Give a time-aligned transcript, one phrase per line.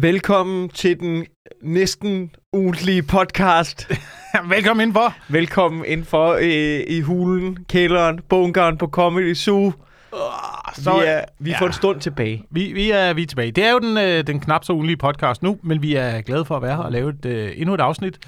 [0.00, 1.26] Velkommen til den
[1.62, 3.88] næsten ugentlige podcast.
[4.54, 5.32] Velkommen indenfor.
[5.32, 9.72] Velkommen indenfor øh, i hulen, kælderen, bunkeren på Comedy Zoo.
[10.74, 11.60] Så, vi er, vi ja.
[11.60, 12.44] for en stund tilbage.
[12.50, 13.50] Vi, vi, er, vi er tilbage.
[13.50, 16.44] Det er jo den, øh, den knap så ugenlige podcast nu, men vi er glade
[16.44, 18.18] for at være her og lave et, øh, endnu et afsnit.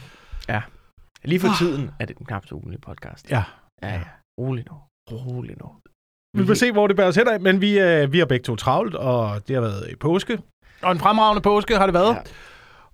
[1.24, 3.30] Lige for tiden er det den knap så ugenlige podcast.
[3.30, 3.42] Ja.
[3.82, 4.00] Ja, ja.
[4.38, 4.76] Rolig nu.
[5.10, 5.68] Rolig nu.
[6.36, 8.44] Vi får se, hvor det bærer os hen af, men vi, øh, vi har begge
[8.44, 10.38] to travlt, og det har været i påske.
[10.82, 12.14] Og en fremragende påske har det været.
[12.14, 12.20] Ja.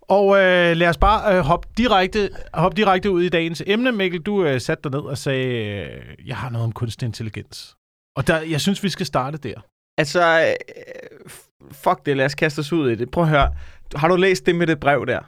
[0.03, 3.93] Og øh, lad os bare øh, hoppe, direkte, hoppe direkte ud i dagens emne.
[3.93, 7.77] Mikkel, du øh, satte dig ned og sagde, øh, jeg har noget om kunstig intelligens.
[8.17, 9.61] Og der, jeg synes, vi skal starte der.
[9.99, 11.31] Altså, øh,
[11.73, 13.11] fuck det, lad os kaste os ud i det.
[13.11, 13.55] Prøv at høre.
[13.95, 15.21] Har du læst det med det brev der?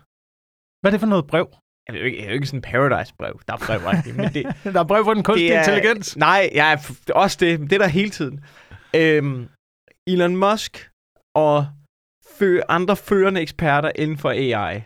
[0.80, 1.48] Hvad er det for noget brev?
[1.86, 3.40] Det er jo ikke, det er jo ikke sådan en paradise-brev.
[3.48, 3.80] Der er brev,
[4.16, 6.16] men det, Der er brev for den kunstige det er, intelligens.
[6.16, 7.60] Nej, det er også det.
[7.60, 8.44] Det er der hele tiden.
[8.94, 9.48] Øhm,
[10.06, 10.90] Elon Musk
[11.34, 11.66] og
[12.38, 14.80] fø, andre førende eksperter inden for AI,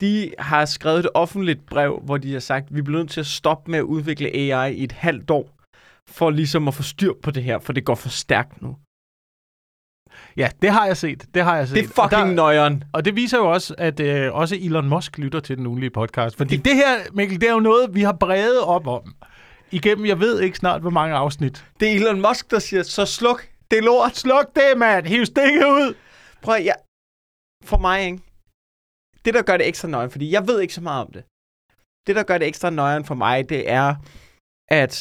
[0.00, 3.20] de har skrevet et offentligt brev, hvor de har sagt, at vi bliver nødt til
[3.20, 5.50] at stoppe med at udvikle AI i et halvt år,
[6.08, 8.76] for ligesom at få styr på det her, for det går for stærkt nu.
[10.36, 11.24] Ja, det har jeg set.
[11.34, 11.76] Det har jeg set.
[11.76, 12.84] Det er fucking nøjeren.
[12.92, 16.36] Og det viser jo også, at øh, også Elon Musk lytter til den ugenlige podcast.
[16.36, 19.14] Fordi det her, Mikkel, det er jo noget, vi har bredet op om.
[19.70, 21.64] Igennem, jeg ved ikke snart, hvor mange afsnit.
[21.80, 24.16] Det er Elon Musk, der siger, så sluk det lort.
[24.16, 25.06] Sluk det, mand!
[25.06, 25.94] Hiv stikket ud!
[26.44, 26.74] Prøv at, ja,
[27.70, 28.22] for mig, ikke?
[29.24, 31.22] Det, der gør det ekstra nøjeren, fordi jeg ved ikke så meget om det.
[32.06, 33.88] Det, der gør det ekstra nøjeren for mig, det er,
[34.80, 34.92] at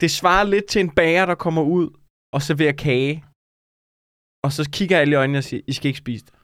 [0.00, 1.86] det svarer lidt til en bager, der kommer ud
[2.34, 3.14] og serverer kage.
[4.44, 6.34] Og så kigger alle i øjnene og siger, I skal ikke spise det.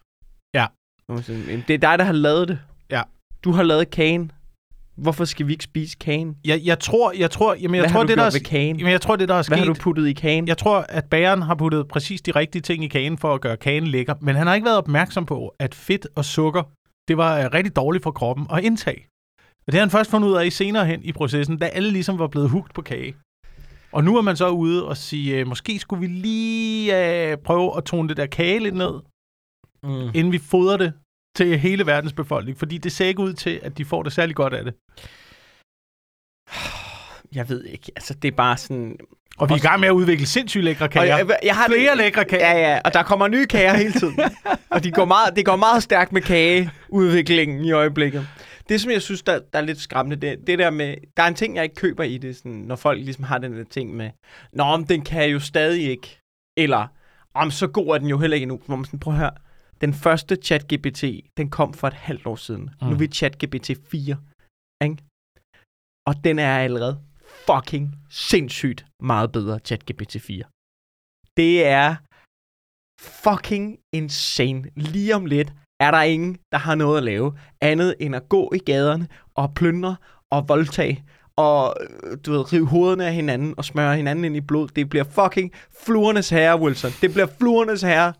[0.59, 0.67] Ja.
[1.09, 2.59] Og så, "Men Det er dig, der har lavet det.
[2.91, 3.03] Ja.
[3.45, 4.33] Du har lavet kagen.
[4.99, 6.37] Hvorfor skal vi ikke spise kagen?
[6.45, 8.77] Jeg, jeg tror, jeg tror, jamen, jeg Hvad tror, det, der er, kagen?
[8.79, 9.59] jamen, jeg tror, det, der er Hvad sket...
[9.59, 10.49] har du puttet i kagen?
[10.49, 13.57] Jeg tror, at bageren har puttet præcis de rigtige ting i kagen for at gøre
[13.57, 16.63] kagen lækker, men han har ikke været opmærksom på, at fedt og sukker,
[17.09, 19.07] det var øh, rigtig dårligt for kroppen at indtage.
[19.67, 22.19] Og det har han først fundet ud af senere hen i processen, da alle ligesom
[22.19, 23.15] var blevet hugt på kage.
[23.93, 27.77] Og nu er man så ude og sige, øh, måske skulle vi lige øh, prøve
[27.77, 28.93] at tone det der kage lidt ned,
[29.83, 30.11] Mm.
[30.15, 30.93] inden vi fodrer det
[31.37, 34.37] til hele verdens befolkning, fordi det ser ikke ud til, at de får det særlig
[34.37, 34.75] godt af det.
[37.35, 37.93] Jeg ved ikke.
[37.97, 38.97] Altså, det er bare sådan...
[39.39, 41.17] Og vi er i gang med at udvikle sindssygt lækre kager.
[41.17, 42.51] jeg, jeg har Flere det, lækre kager.
[42.51, 44.19] Ja, ja, og der kommer nye kager hele tiden.
[44.71, 48.29] og de går meget, det går meget stærkt med kageudviklingen i øjeblikket.
[48.69, 50.95] Det, som jeg synes, der, der er lidt skræmmende, det, det der med...
[51.17, 53.59] Der er en ting, jeg ikke køber i det, sådan, når folk ligesom har den
[53.59, 54.11] der ting med,
[54.53, 56.21] Nå, men den kan jo stadig ikke.
[56.57, 56.87] Eller,
[57.35, 58.61] om så god er den jo heller ikke endnu.
[58.67, 59.31] Hvor man sådan, prøv at høre.
[59.81, 61.05] Den første ChatGPT,
[61.37, 62.63] den kom for et halvt år siden.
[62.63, 62.71] Mm.
[62.83, 63.01] Nu er Mm.
[63.01, 64.17] vi ChatGPT 4.
[64.85, 64.97] Ikke?
[66.09, 67.01] Og den er allerede
[67.47, 70.45] fucking sindssygt meget bedre, ChatGPT 4.
[71.37, 71.97] Det er
[73.01, 74.71] fucking insane.
[74.77, 78.53] Lige om lidt er der ingen, der har noget at lave, andet end at gå
[78.55, 79.97] i gaderne og plyndre
[80.33, 81.05] og voldtage
[81.37, 81.77] og
[82.27, 84.69] du ved, rive hovederne af hinanden og smøre hinanden ind i blod.
[84.69, 85.53] Det bliver fucking
[85.85, 86.91] fluernes herre, Wilson.
[87.01, 88.13] Det bliver fluernes herre.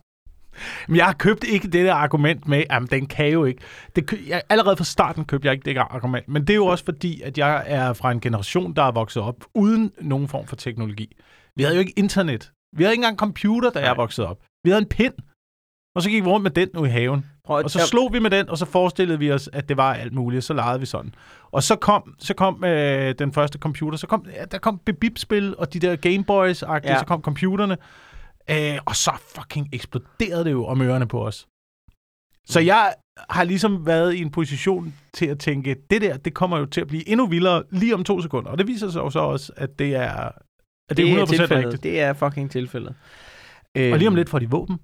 [0.87, 3.61] Men jeg har købt ikke det der argument med, at den kan jo ikke.
[3.95, 6.27] Det, jeg, allerede fra starten købte jeg ikke det der argument.
[6.27, 9.23] Men det er jo også fordi, at jeg er fra en generation, der er vokset
[9.23, 11.15] op uden nogen form for teknologi.
[11.55, 12.51] Vi havde jo ikke internet.
[12.77, 14.37] Vi havde ikke engang computer, da jeg voksede op.
[14.63, 15.13] Vi havde en pind.
[15.95, 17.25] Og så gik vi rundt med den nu i haven.
[17.45, 19.93] Prøv, Og så slog vi med den, og så forestillede vi os, at det var
[19.93, 21.13] alt muligt, og så legede vi sådan.
[21.51, 25.55] Og så kom, så kom øh, den første computer, så kom, ja, der kom bebip-spil,
[25.57, 26.73] og de der Gameboys, ja.
[26.83, 26.99] Ja.
[26.99, 27.77] så kom computerne.
[28.51, 31.47] Øh, og så fucking eksploderede det jo om ørerne på os.
[32.47, 32.93] Så jeg
[33.29, 36.81] har ligesom været i en position til at tænke, det der, det kommer jo til
[36.81, 38.51] at blive endnu vildere lige om to sekunder.
[38.51, 40.11] Og det viser sig jo så også, at det er,
[40.89, 41.65] at det, det er er 100% tilfældet.
[41.65, 41.83] rigtigt.
[41.83, 42.95] Det er fucking tilfældet.
[43.77, 44.79] Øh, Og lige om lidt får de våben,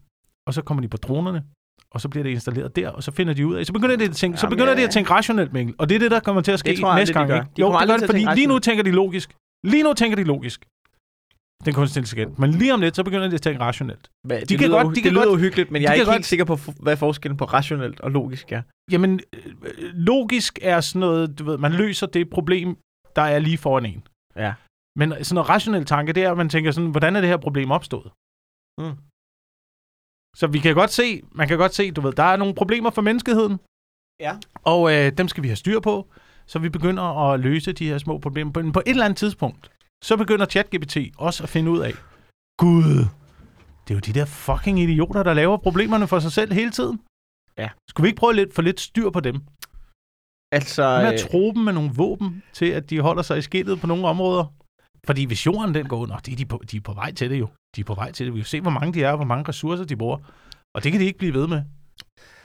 [0.47, 1.44] og så kommer de på dronerne,
[1.92, 4.03] og så bliver det installeret der, og så finder de ud af, så begynder de
[4.03, 4.80] at tænke, så Jamen, begynder ja.
[4.80, 5.76] de at tænke rationelt, Mikkel.
[5.78, 7.30] Og det er det, der kommer til at ske Det tror jeg næste gang.
[7.30, 7.42] de gør.
[7.42, 9.36] De Jo, det gør det, fordi lige nu tænker de logisk.
[9.64, 10.66] Lige nu tænker de logisk.
[11.66, 12.40] Den kunstige intelligens.
[12.40, 14.09] Men lige om lidt, så begynder de at tænke rationelt.
[14.28, 15.94] Hvad, det kan lyder, godt- de det kan lyder godt- uhyggeligt, men de jeg er
[15.94, 18.62] ikke godt- helt sikker på, hvad forskellen på rationelt og logisk er.
[18.91, 19.53] Jamen, øh,
[19.94, 22.78] logisk er sådan noget, du ved, man løser det problem,
[23.16, 24.03] der er lige foran en.
[24.35, 24.53] Ja.
[25.00, 27.38] Men sådan noget rationel tanke, det er, at man tænker sådan, hvordan er det her
[27.38, 28.12] problem opstået?
[28.82, 28.96] Mm.
[30.38, 32.90] Så vi kan godt se, man kan godt se, du ved, der er nogle problemer
[32.90, 33.59] for menneskeheden,
[34.20, 34.34] Ja.
[34.64, 36.08] og øh, dem skal vi have styr på,
[36.46, 38.52] så vi begynder at løse de her små problemer.
[38.62, 39.72] Men på et eller andet tidspunkt,
[40.03, 41.94] så begynder ChatGPT også at finde ud af,
[42.58, 43.06] Gud,
[43.88, 47.00] det er jo de der fucking idioter, der laver problemerne for sig selv hele tiden.
[47.58, 47.70] Ja.
[47.90, 49.36] Skulle vi ikke prøve lidt, få lidt styr på dem?
[50.52, 53.42] Altså, Med at øh, tro dem med nogle våben til, at de holder sig i
[53.42, 54.46] skiltet på nogle områder.
[55.06, 57.30] Fordi hvis jorden den går nå, det er de, på, de er på vej til
[57.30, 57.48] det jo.
[57.76, 58.34] De er på vej til det.
[58.34, 60.18] Vi kan se, hvor mange de er, og hvor mange ressourcer de bruger.
[60.76, 61.62] Og det kan de ikke blive ved med.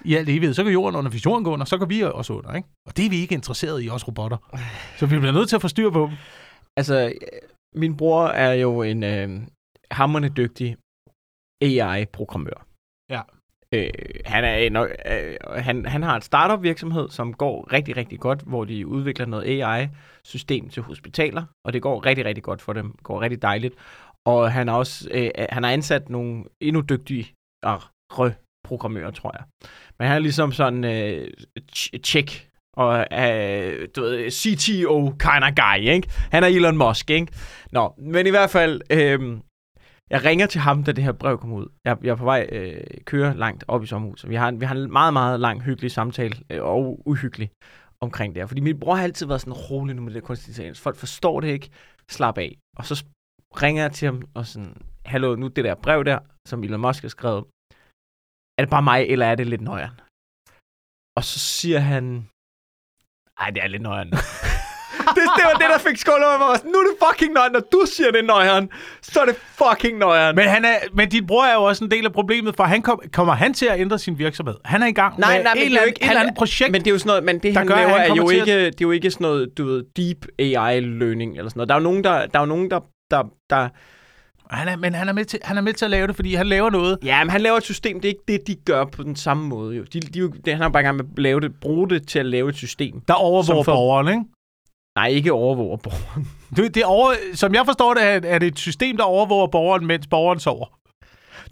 [0.05, 0.55] i alt evighed.
[0.55, 2.69] Så går jorden under, hvis jorden går under, så går vi også under, ikke?
[2.89, 4.37] Og det er vi ikke interesseret i, os robotter.
[4.99, 6.17] Så vi bliver nødt til at få styr på dem.
[6.81, 7.13] Altså,
[7.75, 9.29] min bror er jo en øh,
[9.91, 10.77] hammerende dygtig
[11.63, 12.67] AI-programmør.
[13.11, 13.23] Ja.
[13.75, 13.91] Øh,
[14.25, 15.37] han, er en, øh,
[15.67, 19.63] han, han har en startup virksomhed, som går rigtig, rigtig godt, hvor de udvikler noget
[19.63, 22.93] AI-system til hospitaler, og det går rigtig, rigtig godt for dem.
[22.93, 23.75] Det går rigtig dejligt.
[24.27, 27.35] Og han har også øh, han har ansat nogle endnu dygtige
[28.65, 29.45] programmører, tror jeg.
[29.99, 31.31] Men han er ligesom sådan øh,
[32.05, 36.09] check og øh, du ved, CTO kind of guy, ikke?
[36.33, 37.33] Han er Elon Musk, ikke?
[37.73, 39.39] Nå, men i hvert fald, øh,
[40.11, 41.67] jeg ringer til ham, da det her brev kom ud.
[41.85, 44.31] Jeg, jeg er på vej øh, køre langt op i sommerhuset.
[44.31, 47.51] Vi har, vi har en meget, meget lang, hyggelig samtale, øh, og uhyggelig
[48.01, 48.47] omkring det her.
[48.47, 50.81] Fordi min bror har altid været sådan rolig nu med det kunstig intelligens.
[50.81, 51.71] Folk forstår det ikke.
[52.11, 52.59] Slap af.
[52.79, 53.05] Og så
[53.63, 56.19] ringer jeg til ham og sådan, hallo, nu det der brev der,
[56.49, 57.45] som Elon Musk har skrevet,
[58.59, 60.01] er det bare mig, eller er det lidt nøjeren?
[61.19, 62.05] Og så siger han,
[63.41, 64.11] ej, det er lidt nøjeren.
[65.17, 66.73] det, det var det, der fik skål over mig.
[66.73, 67.53] Nu er det fucking nøjeren.
[67.53, 68.69] Når du siger, det er nøjeren,
[69.03, 70.37] så er det fucking nøjeren.
[70.37, 72.83] Men, han er, men dit bror er jo også en del af problemet, for han
[72.83, 74.55] kom, kommer han til at ændre sin virksomhed?
[74.65, 76.73] Han er i gang nej, med nej, et, eller, ikke, et eller andet projekt.
[76.73, 78.57] Men det er jo sådan noget, men det han gør, laver han er jo ikke,
[78.67, 81.69] det er jo ikke sådan noget, du ved, deep AI learning eller sådan noget.
[81.69, 83.69] Der er jo nogen, der, der, er jo nogen, der, der, der
[84.59, 86.35] han er, men han er, med til, han er med til at lave det, fordi
[86.35, 86.99] han laver noget.
[87.05, 88.01] Ja, men han laver et system.
[88.01, 89.77] Det er ikke det, de gør på den samme måde.
[89.77, 89.85] Jo.
[89.93, 92.19] De, de, de, han er bare i gang med at lave det, bruge det til
[92.19, 93.01] at lave et system.
[93.09, 93.73] Der overvåger for...
[93.73, 94.25] borgeren, ikke?
[94.97, 96.29] Nej, ikke overvåger borgeren.
[96.57, 100.07] Det, det over, som jeg forstår det, er det et system, der overvåger borgeren, mens
[100.07, 100.67] borgeren sover.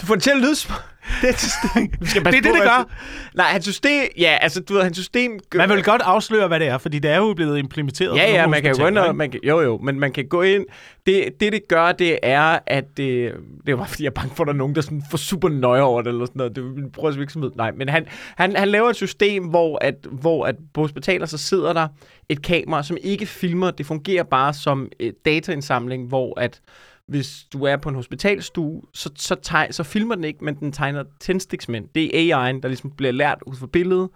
[0.01, 0.75] Du får det til at lyde som...
[1.23, 2.07] Det er, system.
[2.07, 2.89] skal det er det, det gør.
[3.35, 4.05] Nej, hans system...
[4.19, 5.39] Ja, altså, du ved, hans system...
[5.51, 5.59] Gør...
[5.59, 8.17] Man vil godt afsløre, hvad det er, fordi det er jo blevet implementeret.
[8.17, 9.17] Ja, ja, man kan gå ind og...
[9.17, 10.65] Man kan, jo, jo, men man kan gå ind...
[11.07, 13.33] Det, det, det gør, det er, at det...
[13.67, 15.49] Det var, fordi jeg er bange for, at der er nogen, der sådan får super
[15.49, 16.57] nøje over det, eller sådan noget.
[16.57, 17.51] Det er min brors virksomhed.
[17.57, 18.07] Nej, men han,
[18.37, 21.89] han, han laver et system, hvor, at, hvor at på hospitaler, så sidder der
[22.29, 23.71] et kamera, som ikke filmer.
[23.71, 26.61] Det fungerer bare som et dataindsamling, hvor at
[27.09, 30.73] hvis du er på en hospitalstue, så, så, teg, så filmer den ikke, men den
[30.73, 31.89] tegner tændstiksmænd.
[31.95, 34.09] Det er AI'en, der ligesom bliver lært ud fra billedet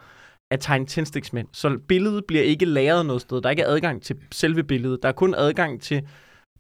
[0.51, 1.49] at tegne tændstiksmænd.
[1.53, 3.41] Så billedet bliver ikke lagret noget sted.
[3.41, 5.03] Der er ikke adgang til selve billedet.
[5.03, 6.03] Der er kun adgang til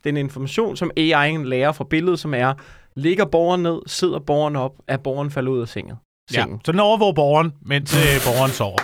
[0.05, 2.55] den information, som AI'en lærer fra billedet, som er,
[2.96, 5.96] ligger borgeren ned, sidder borgeren op, er borgeren faldet ud af sengen.
[6.34, 8.79] Ja, så den overvåger borgeren, mens øh, borgeren sover.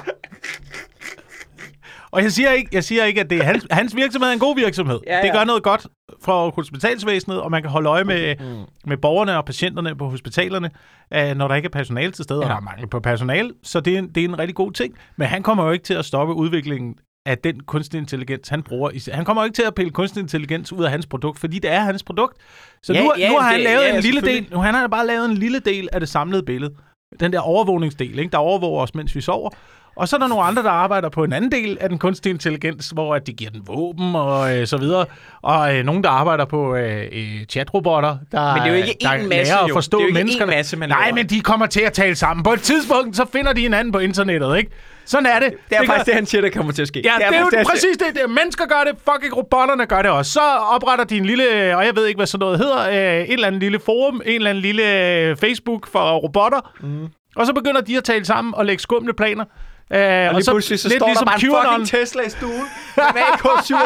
[2.18, 4.38] Og jeg siger ikke, jeg siger ikke at det er hans, hans virksomhed er en
[4.38, 5.00] god virksomhed.
[5.06, 5.22] Ja, ja.
[5.22, 5.86] Det gør noget godt
[6.22, 8.64] for hospitalsvæsenet, og man kan holde øje med, mm.
[8.86, 10.70] med borgerne og patienterne på hospitalerne,
[11.16, 12.44] uh, når der ikke er personale til stede, ja.
[12.44, 13.50] og der er mangel på personale.
[13.62, 14.94] Så det er, en, det er en rigtig god ting.
[15.16, 16.94] Men han kommer jo ikke til at stoppe udviklingen
[17.26, 19.10] af den kunstig intelligens, han bruger.
[19.14, 21.80] Han kommer ikke til at pille kunstig intelligens ud af hans produkt, fordi det er
[21.80, 22.36] hans produkt.
[22.82, 24.74] Så ja, nu, ja, nu har han det, lavet ja, en lille del, nu han
[24.74, 26.74] har bare lavet en lille del af det samlede billede.
[27.20, 28.30] Den der overvågningsdel, ikke?
[28.30, 29.50] der overvåger os, mens vi sover.
[29.98, 32.30] Og så er der nogle andre, der arbejder på en anden del af den kunstige
[32.30, 35.06] intelligens, hvor at de giver den våben og øh, så videre.
[35.42, 38.96] Og øh, nogen, der arbejder på øh, øh chatrobotter, der, men det er jo ikke
[39.00, 40.44] der en masse, lærer at forstå det er jo mennesker.
[40.44, 41.14] En masse, man Nej, laver.
[41.14, 42.44] men de kommer til at tale sammen.
[42.44, 44.70] På et tidspunkt, så finder de hinanden på internettet, ikke?
[45.04, 45.50] Sådan er det.
[45.50, 46.12] Det er det faktisk gør...
[46.12, 47.02] det, han siger, der kommer til at ske.
[47.04, 48.06] Ja, det er, det er jo det, præcis det.
[48.14, 48.30] det.
[48.30, 50.32] Mennesker gør det, fucking robotterne gør det også.
[50.32, 50.40] Så
[50.74, 53.46] opretter de en lille, og jeg ved ikke, hvad sådan noget hedder, øh, en eller
[53.46, 56.72] anden lille forum, en eller anden lille øh, Facebook for robotter.
[56.80, 57.08] Mm.
[57.36, 59.44] Og så begynder de at tale sammen og lægge skumle planer.
[59.90, 61.80] Uh, og, og så, pludselig så står ligesom der bare QAnon.
[61.80, 63.78] en fucking Tesla i stuen med AK-47.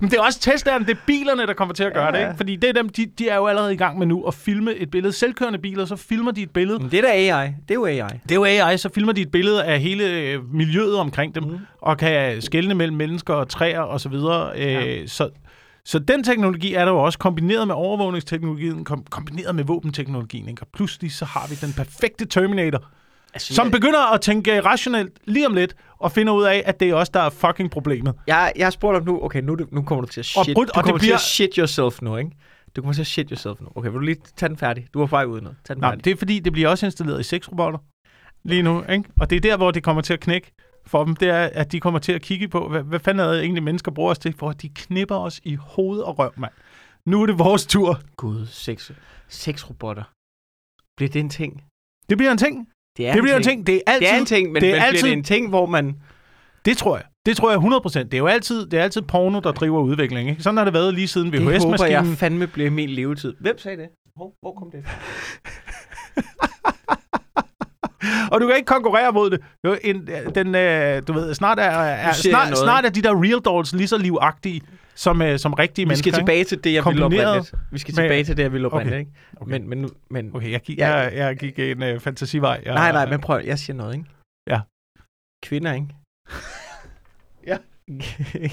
[0.00, 2.12] Men det er også Teslaerne, det er bilerne, der kommer til at gøre ja.
[2.12, 2.18] det.
[2.18, 2.36] Ikke?
[2.36, 4.74] Fordi det er dem, de, de er jo allerede i gang med nu at filme
[4.74, 5.12] et billede.
[5.12, 6.78] Selvkørende biler, så filmer de et billede.
[6.78, 7.46] Men det er da AI.
[7.46, 8.18] Det er jo AI.
[8.22, 11.42] Det er jo AI, så filmer de et billede af hele øh, miljøet omkring dem,
[11.42, 11.58] mm.
[11.80, 14.50] og kan skelne mellem mennesker og træer og så videre.
[14.56, 14.86] Ja.
[14.86, 15.28] Øh, så,
[15.84, 20.48] så den teknologi er der jo også kombineret med overvågningsteknologien, kom, kombineret med våbenteknologien.
[20.48, 20.62] Ikke?
[20.62, 22.84] Og pludselig så har vi den perfekte Terminator,
[23.34, 23.72] Altså, som jeg...
[23.72, 27.08] begynder at tænke rationelt lige om lidt, og finder ud af, at det er os,
[27.08, 28.14] der er fucking problemet.
[28.26, 30.54] Jeg, jeg har spurgt om nu, okay, nu, nu kommer du til at shit, og,
[30.54, 31.10] brud, du kommer det bliver...
[31.10, 32.30] til at shit yourself nu, ikke?
[32.76, 33.68] Du kommer til at shit yourself nu.
[33.74, 34.86] Okay, vil du lige tage den færdig?
[34.94, 35.50] Du er på vej ud nu.
[35.64, 37.78] Tag den Nej, det er fordi, det bliver også installeret i sexrobotter
[38.44, 39.04] lige nu, ikke?
[39.20, 40.52] Og det er der, hvor det kommer til at knække
[40.86, 43.32] for dem, det er, at de kommer til at kigge på, hvad, hvad fanden er
[43.32, 46.52] det egentlig mennesker bruger os til, for de knipper os i hoved og røv, mand.
[47.06, 48.00] Nu er det vores tur.
[48.16, 48.90] Gud, sex,
[49.28, 50.02] sexrobotter.
[50.96, 51.64] Bliver det en ting?
[52.10, 52.68] Det bliver en ting.
[52.96, 53.66] Det, er det bliver en ting.
[53.66, 55.24] Det er altid, det er en ting, men, det er men altid, bliver det en
[55.24, 55.96] ting, hvor man...
[56.64, 57.04] Det tror jeg.
[57.26, 57.98] Det tror jeg 100%.
[57.98, 60.30] Det er jo altid, det er altid porno, der driver udvikling.
[60.30, 60.42] Ikke?
[60.42, 61.72] Sådan har det været lige siden VHS-maskinen.
[61.72, 63.34] Det håber jeg fandme bliver min levetid.
[63.40, 63.88] Hvem sagde det?
[64.16, 64.94] Hvor, hvor kom det fra?
[68.32, 69.40] og du kan ikke konkurrere mod det.
[69.82, 73.72] En, den, øh, du ved, snart er, er, snart, snart er de der real dolls
[73.72, 74.62] lige så livagtige
[74.94, 76.10] som, øh, som rigtige Vi mennesker.
[76.10, 77.54] skal tilbage til det, jeg ville oprindeligt.
[77.72, 79.00] Vi skal med- tilbage til det, jeg ville oprindeligt, Okay.
[79.00, 79.12] ikke?
[79.40, 79.50] Okay.
[79.50, 80.36] Men, men, men?
[80.36, 82.60] Okay, jeg gik, jeg, jeg gik en øh, fantasivej.
[82.64, 84.04] Jeg, nej, nej, men prøv, jeg siger noget, ikke?
[84.50, 84.60] Ja.
[85.42, 85.86] Kvinder, ikke?
[87.46, 87.56] Ja.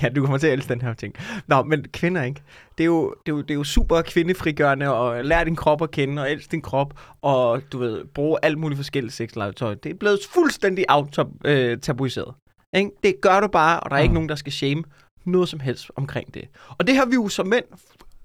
[0.03, 1.15] ja, du kommer til at elske den her ting.
[1.47, 2.41] Nå, men kvinder, ikke?
[2.77, 5.81] Det er jo, det er jo, det er jo super kvindefrigørende og lære din krop
[5.81, 9.73] at kende og elske din krop og, du ved, bruge alt muligt forskelligt sexlegetøj.
[9.73, 12.33] Det er blevet fuldstændig out-tabuiseret.
[12.75, 12.91] Ikke?
[13.03, 14.03] Det gør du bare, og der er mm.
[14.03, 14.83] ikke nogen, der skal shame
[15.25, 16.49] noget som helst omkring det.
[16.77, 17.65] Og det har vi jo som mænd,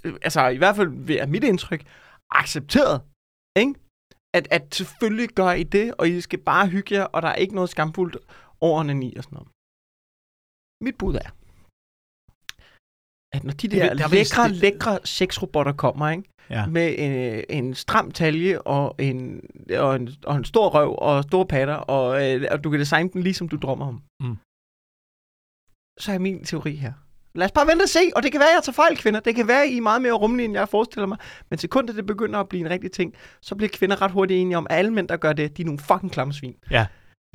[0.05, 1.83] øh, altså i hvert fald ved mit indtryk,
[2.31, 3.03] accepteret.
[3.59, 3.75] Ikke?
[4.35, 7.35] At, at selvfølgelig gør I det, og I skal bare hygge jer, og der er
[7.35, 8.17] ikke noget skamfuldt
[8.61, 9.49] over onani og sådan noget.
[10.85, 11.31] Mit bud er,
[13.37, 16.25] at når de der der vil- lækre, det- lækre sexrobotter kommer, ikke?
[16.51, 16.67] Ja.
[16.67, 19.41] med en, en stram talje og en,
[19.79, 23.11] og, en, og en stor røv og store patter, og, øh, og du kan designe
[23.11, 24.03] den lige som du drømmer om.
[24.23, 24.37] Mm.
[25.99, 26.93] Så er min teori her.
[27.35, 29.21] Lad os bare vente og se, og det kan være, at jeg tager fejl, kvinder.
[29.21, 31.19] Det kan være, at I er meget mere rummelige, end jeg forestiller mig.
[31.51, 34.57] Men sekundet det begynder at blive en rigtig ting, så bliver kvinder ret hurtigt enige
[34.57, 36.55] om, at alle mænd, der gør det, de er nogle fucking klamme svin.
[36.71, 36.87] Ja.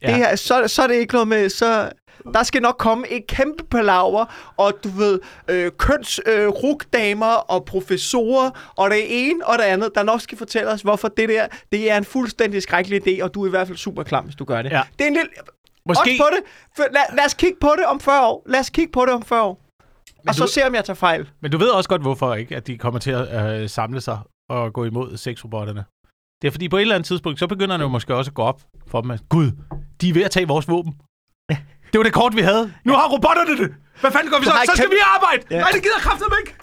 [0.02, 1.92] Det her, så, så er det ikke noget med, så
[2.34, 7.66] der skal nok komme et kæmpe palaver, og du ved, øh, køns øh, rugdamer og
[7.66, 11.48] professorer, og det ene og det andet, der nok skal fortælle os, hvorfor det der,
[11.72, 14.36] det er en fuldstændig skrækkelig idé, og du er i hvert fald super klam, hvis
[14.36, 14.72] du gør det.
[14.72, 14.82] Ja.
[15.00, 15.30] Det er en lille...
[15.88, 16.44] Måske, Også på det.
[16.76, 18.44] For, lad, lad os kigge på det om 40 år.
[18.46, 19.62] Lad os kigge på det om 40 år.
[20.28, 21.30] og så du- se, om jeg tager fejl.
[21.42, 24.20] men du ved også godt, hvorfor ikke, at de kommer til at øh, samle sig
[24.50, 25.86] og gå imod sexrobotterne.
[26.42, 28.36] Det er fordi, på et eller andet tidspunkt, så begynder det jo måske også at
[28.36, 29.52] gå op for dem, at gud,
[30.02, 30.94] de er ved at tage vores våben.
[31.92, 32.74] Det var det kort, vi havde.
[32.84, 33.74] Nu har robotterne det.
[34.02, 34.52] Hvad fanden gør vi så?
[34.52, 35.44] Så skal kæmpe- vi arbejde.
[35.52, 35.60] Ja.
[35.60, 36.56] Nej, det gider kraftigt ikke.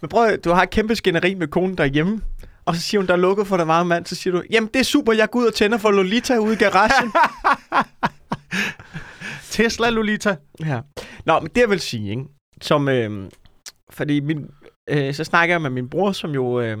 [0.00, 2.20] Men prøv, du har et kæmpe skænderi med konen derhjemme,
[2.64, 4.70] og så siger hun, der er lukket for dig varme mand, så siger du, jamen
[4.74, 7.12] det er super, jeg går ud og tænder for Lolita ude i garagen.
[9.54, 10.36] Tesla Lolita.
[10.60, 10.80] Ja.
[11.24, 12.24] Nå, men det jeg vil sige, ikke?
[12.60, 13.30] Som, øh,
[13.90, 14.50] fordi min,
[14.90, 16.78] øh, så snakker jeg med min bror, som jo, øh,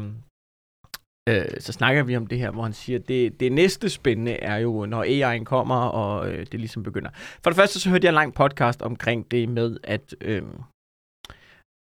[1.28, 4.56] øh, så snakker vi om det her, hvor han siger, det, det næste spændende er
[4.56, 7.10] jo, når AI'en kommer, og øh, det ligesom begynder.
[7.14, 10.42] For det første, så hørte jeg en lang podcast omkring det med, at, øh,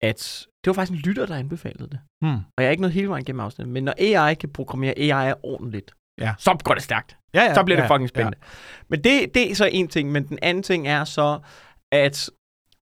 [0.03, 1.99] at det var faktisk en lytter, der anbefalede det.
[2.21, 2.35] Hmm.
[2.35, 5.33] Og jeg er ikke nået hele vejen gennem afsnittet, men når AI kan programmere AI
[5.43, 6.33] ordentligt, Ja.
[6.39, 7.17] så går det stærkt.
[7.33, 8.37] Ja, ja, så bliver det ja, fucking spændende.
[8.41, 8.47] Ja.
[8.89, 11.39] Men det, det er så en ting, men den anden ting er så,
[11.91, 12.29] at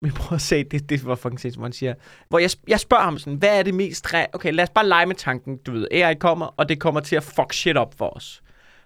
[0.02, 1.94] min bror sagde, det, det var fucking sindssygt, hvor han siger,
[2.28, 4.86] hvor jeg, jeg spørger ham sådan, hvad er det mest, re- okay, lad os bare
[4.86, 7.94] lege med tanken, du ved, AI kommer, og det kommer til at fuck shit op
[7.94, 8.42] for os.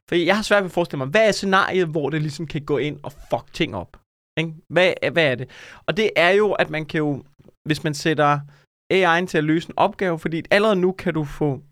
[0.08, 2.64] For jeg har svært ved at forestille mig, hvad er scenariet, hvor det ligesom kan
[2.64, 3.96] gå ind og fuck ting op?
[4.38, 4.52] Ikke?
[4.68, 5.50] Hvad, hvad er det?
[5.86, 7.24] Og det er jo, at man kan jo,
[7.64, 8.40] hvis man sætter
[8.92, 11.62] AI'en til at løse en opgave, fordi allerede nu kan du få,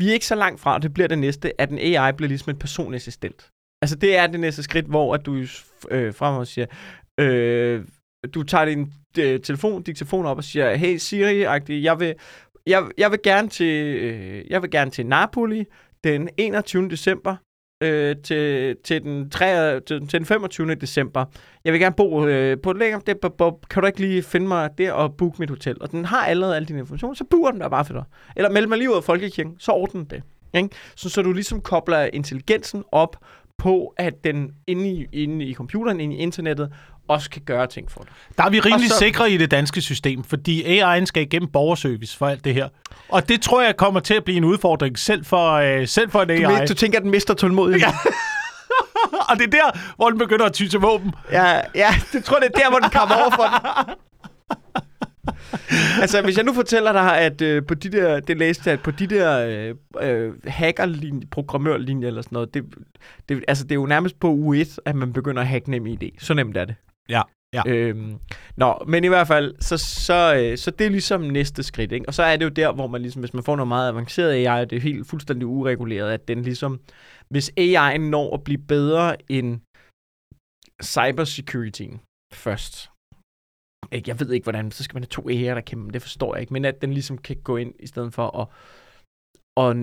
[0.00, 2.28] vi er ikke så langt fra, og det bliver det næste, at en AI bliver
[2.28, 3.50] ligesom en personlig assistent.
[3.82, 5.36] Altså det er det næste skridt, hvor at du
[5.90, 6.66] øh, fremover siger,
[7.20, 7.84] øh,
[8.34, 12.14] du tager din øh, telefon, diktafon op og siger, hey Siri, jeg vil,
[12.66, 15.64] jeg, jeg vil gerne til, øh, jeg vil gerne til Napoli
[16.04, 16.90] den 21.
[16.90, 17.36] december
[17.80, 20.74] øh, til, til, den 3, til, til den 25.
[20.74, 21.24] december.
[21.64, 24.46] Jeg vil gerne bo øh, på et længere, det, bob, kan du ikke lige finde
[24.46, 25.76] mig der og booke mit hotel?
[25.80, 28.04] Og den har allerede alle dine informationer, så booker den der bare for dig.
[28.36, 30.22] Eller meld mig lige ud af folkekirken, så ordner den det.
[30.54, 30.68] Ikke?
[30.96, 33.16] Så, så du ligesom kobler intelligensen op
[33.60, 36.72] på, at den inde i, inde i computeren, inde i internettet,
[37.08, 38.12] også kan gøre ting for dig.
[38.36, 38.98] Der er vi rimelig så...
[38.98, 42.68] sikre i det danske system, fordi AI'en skal igennem borgerservice for alt det her.
[43.08, 46.22] Og det tror jeg kommer til at blive en udfordring, selv for, øh, selv for
[46.22, 46.42] en AI.
[46.42, 47.80] Du, du tænker, at den mister tålmodighed?
[47.80, 47.94] Ja.
[49.30, 51.12] Og det er der, hvor den begynder at ty til våben.
[51.32, 53.94] ja, ja, det tror jeg, det er der, hvor den kommer over for den.
[56.02, 58.82] altså, hvis jeg nu fortæller dig, at øh, på de der, det læste jeg, at
[58.82, 59.46] på de der
[60.00, 62.64] øh, øh, hackerlinje, programmørlinje eller sådan noget, det,
[63.28, 66.10] det, altså, det er jo nærmest på U1, at man begynder at hacke nem ID.
[66.18, 66.74] Så nemt er det.
[67.08, 67.22] Ja,
[67.54, 67.62] ja.
[67.66, 68.18] Øhm,
[68.56, 72.08] nå, men i hvert fald, så, så, øh, så det er ligesom næste skridt, ikke?
[72.08, 74.32] Og så er det jo der, hvor man ligesom, hvis man får noget meget avanceret
[74.32, 76.80] AI, og det er helt fuldstændig ureguleret, at den ligesom,
[77.28, 79.60] hvis AI når at blive bedre end
[80.82, 81.88] cybersecurity
[82.32, 82.90] først,
[84.06, 86.40] jeg ved ikke hvordan, så skal man have to E'er, der kæmper, det forstår jeg
[86.40, 88.46] ikke, men at den ligesom kan gå ind, i stedet for at,
[89.56, 89.76] og,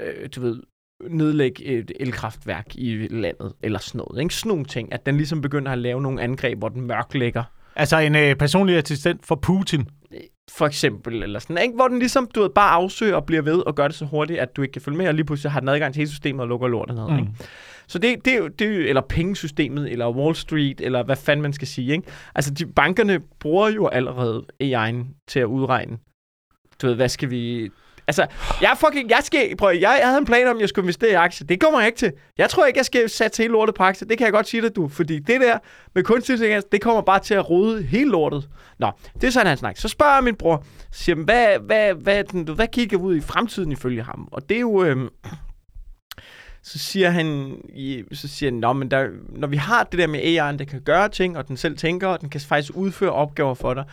[0.00, 0.62] øh, du ved,
[1.08, 4.34] nedlægge et elkraftværk i landet, eller sådan noget, ikke?
[4.34, 7.44] Sådan nogle ting, at den ligesom begynder at lave nogle angreb, hvor den mørklægger,
[7.76, 9.88] Altså en øh, personlig assistent for Putin.
[10.50, 11.74] for eksempel, eller sådan, ikke?
[11.74, 14.38] hvor den ligesom, du ved, bare afsøger og bliver ved og gør det så hurtigt,
[14.38, 16.40] at du ikke kan følge med, og lige pludselig har den adgang til hele systemet
[16.40, 17.08] og lukker lortet ned.
[17.08, 17.18] Mm.
[17.18, 17.30] Ikke?
[17.88, 21.92] Så det, det, det, eller pengesystemet, eller Wall Street, eller hvad fanden man skal sige.
[21.92, 22.08] Ikke?
[22.34, 25.98] Altså, de, bankerne bruger jo allerede AI'en til at udregne,
[26.82, 27.70] du ved, hvad skal vi...
[28.06, 28.26] Altså,
[28.60, 29.10] jeg fucking...
[29.10, 31.46] Jeg, skal, prøv, jeg, jeg havde en plan om, at jeg skulle investere i aktier.
[31.46, 32.12] Det kommer jeg ikke til.
[32.38, 34.08] Jeg tror ikke, jeg skal satse hele lortet på aktier.
[34.08, 34.88] Det kan jeg godt sige dig, du.
[34.88, 35.58] Fordi det der
[35.94, 38.48] med kunstig intelligens, det kommer bare til at rode hele lortet.
[38.78, 39.80] Nå, det er sådan, han snakker.
[39.80, 43.72] Så spørger jeg min bror, siger, hvad, hvad, hvad, den, hvad kigger ud i fremtiden
[43.72, 44.28] ifølge ham?
[44.32, 44.84] Og det er jo...
[44.84, 44.96] Øh,
[46.66, 47.56] så siger han,
[48.12, 50.80] så siger han, Nå, men der, når vi har det der med AI'en, der kan
[50.82, 53.84] gøre ting, og den selv tænker, og den kan faktisk udføre opgaver for dig,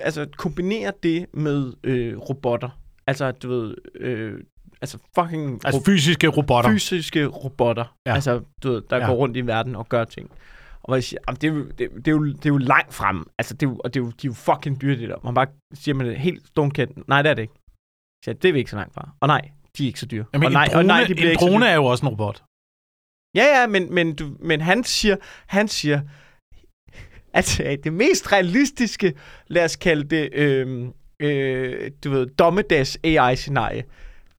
[0.00, 2.80] altså kombinere det med øh, robotter.
[3.06, 4.38] Altså, du ved, øh,
[4.80, 6.70] altså fucking Altså fysiske robotter.
[6.70, 7.94] fysiske robotter.
[8.06, 8.14] Ja.
[8.14, 9.06] Altså, du ved, der Ja.
[9.06, 10.30] går rundt i verden og gør ting.
[10.82, 13.26] Og jeg siger, det, er jo, det, det, er jo, det er jo langt frem.
[13.38, 15.16] Altså, det er jo, og det er jo, de er jo fucking dyre, det der.
[15.24, 17.08] Man bare siger man det helt stonkendt.
[17.08, 17.54] Nej, det er det ikke.
[18.24, 19.10] Så det er vi ikke så langt fra.
[19.20, 20.24] Og nej, de er ikke så dyre.
[20.32, 21.70] Jamen, og nej, en drone, og nej, de bliver en ikke så drone dyre.
[21.70, 22.42] er jo også en robot.
[23.34, 25.16] Ja, ja, men, men, du, men han siger,
[25.46, 26.00] han siger,
[27.32, 29.14] at det mest realistiske,
[29.46, 30.88] lad os kalde det, øh,
[31.20, 33.84] øh, du ved, dommedags AI-scenarie,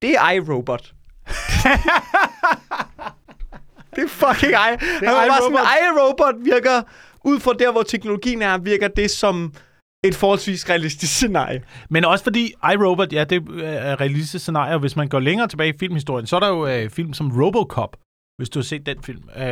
[0.01, 0.81] det er iRobot.
[3.95, 4.55] det er fucking I.
[4.55, 6.29] Det er er bare sådan, iRobot.
[6.29, 6.81] iRobot virker,
[7.23, 9.53] ud fra der, hvor teknologien er, virker det som
[10.07, 11.63] et forholdsvis realistisk scenarie.
[11.89, 14.77] Men også fordi iRobot, ja, det er realistisk scenarie.
[14.77, 17.97] Hvis man går længere tilbage i filmhistorien, så er der jo øh, film som Robocop,
[18.37, 19.23] hvis du har set den film.
[19.37, 19.43] Øh,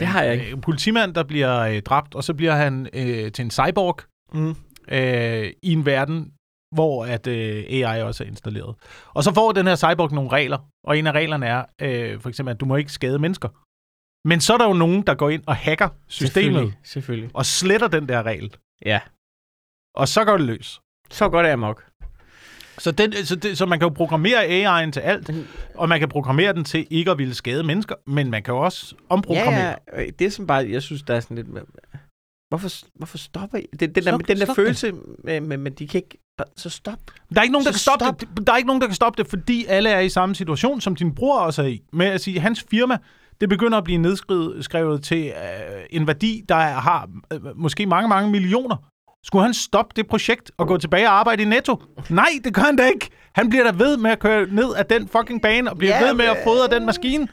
[0.00, 0.50] Det har jeg ikke.
[0.50, 4.00] En politimand, der bliver øh, dræbt, og så bliver han øh, til en cyborg
[4.34, 4.54] Mm.
[4.88, 6.32] øh, i en verden,
[6.74, 8.74] hvor at øh, AI også er installeret.
[9.14, 12.28] Og så får den her cyborg nogle regler, og en af reglerne er øh, for
[12.28, 13.48] eksempel, at du må ikke skade mennesker.
[14.28, 16.74] Men så er der jo nogen, der går ind og hacker systemet, Selvfølgelig.
[16.84, 17.30] Selvfølgelig.
[17.34, 18.54] og sletter den der regel.
[18.86, 19.00] Ja.
[19.94, 20.80] Og så går det løs.
[21.10, 21.84] Så godt er amok.
[22.78, 24.44] Så, den, så, det, så man kan jo programmere
[24.84, 25.30] AI'en til alt,
[25.74, 28.60] og man kan programmere den til ikke at ville skade mennesker, men man kan jo
[28.60, 29.76] også omprogrammere.
[29.92, 30.06] Ja, ja.
[30.18, 31.46] Det er som bare, jeg synes, der er sådan lidt...
[32.48, 33.66] Hvorfor, hvorfor stopper I?
[33.72, 34.92] Det, den, der, Stop- den der stop følelse
[35.24, 36.18] med, med, med, de kan ikke...
[36.56, 36.98] Så stop.
[37.34, 38.36] Der er ikke nogen, der Så kan stoppe stop.
[38.36, 38.46] det.
[38.46, 40.96] Der er ikke nogen, der kan stoppe det, fordi alle er i samme situation, som
[40.96, 41.82] din bror også er i.
[41.92, 42.98] Med at sige, hans firma,
[43.40, 47.86] det begynder at blive nedskrevet skrevet til øh, en værdi, der er- har øh, måske
[47.86, 48.76] mange, mange millioner.
[49.24, 51.82] Skulle han stoppe det projekt og gå tilbage og arbejde i Netto?
[52.10, 53.10] Nej, det gør han da ikke.
[53.32, 56.04] Han bliver da ved med at køre ned af den fucking bane, og bliver Ja,
[56.06, 57.28] ved med at fodre den maskine.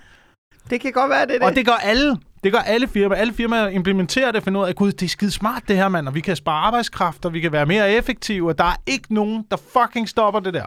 [0.69, 1.47] Det kan godt være, det er det.
[1.47, 2.17] Og det gør alle.
[2.43, 3.19] Det gør alle firmaer.
[3.19, 5.87] Alle firmaer implementerer det og finder ud af, gud, det er skide smart det her,
[5.87, 8.75] mand, og vi kan spare arbejdskraft, og vi kan være mere effektive, og der er
[8.87, 10.65] ikke nogen, der fucking stopper det der.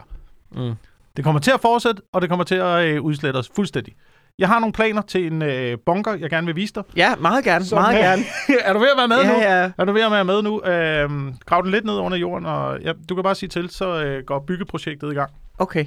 [0.51, 0.73] Mm.
[1.17, 3.93] Det kommer til at fortsætte, og det kommer til at øh, udslette os fuldstændig.
[4.39, 6.83] Jeg har nogle planer til en øh, bunker, jeg gerne vil vise dig.
[6.95, 7.65] Ja, meget gerne.
[7.65, 8.23] Som, meget øh, gerne.
[8.67, 9.31] er du ved at være med nu?
[9.31, 9.71] Ja, ja.
[9.77, 10.61] Er du ved at være med nu?
[10.63, 14.03] Øh, grav den lidt ned under jorden, og ja, du kan bare sige til, så
[14.03, 15.31] øh, går byggeprojektet i gang.
[15.59, 15.85] Okay.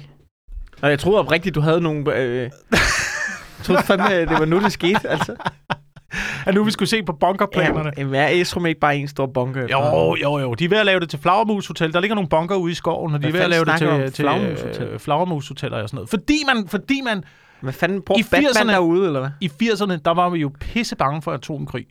[0.81, 2.15] Og jeg troede oprigtigt, du havde nogle...
[2.15, 2.41] Øh...
[2.41, 2.51] jeg
[3.63, 5.35] troede fandme, det var nu, det skete, altså.
[6.45, 7.91] Er nu, vi skulle se på bunkerplanerne?
[7.97, 9.67] Jamen, er Estrum ikke bare en stor bunker?
[9.71, 10.53] Jo, jo, jo.
[10.53, 11.93] De er ved at lave det til Flagermus Hotel.
[11.93, 14.11] Der ligger nogle bunker ude i skoven, og de er ved at lave det til,
[14.11, 14.87] til Flagermus Hotel?
[14.87, 16.09] øh, Flagermus Hoteller og sådan noget.
[16.09, 17.23] Fordi man, fordi man
[17.61, 19.29] Hvad fanden, I Batman 80'erne derude, eller hvad?
[19.41, 21.85] i 80'erne, der var vi jo pisse bange for atomkrig.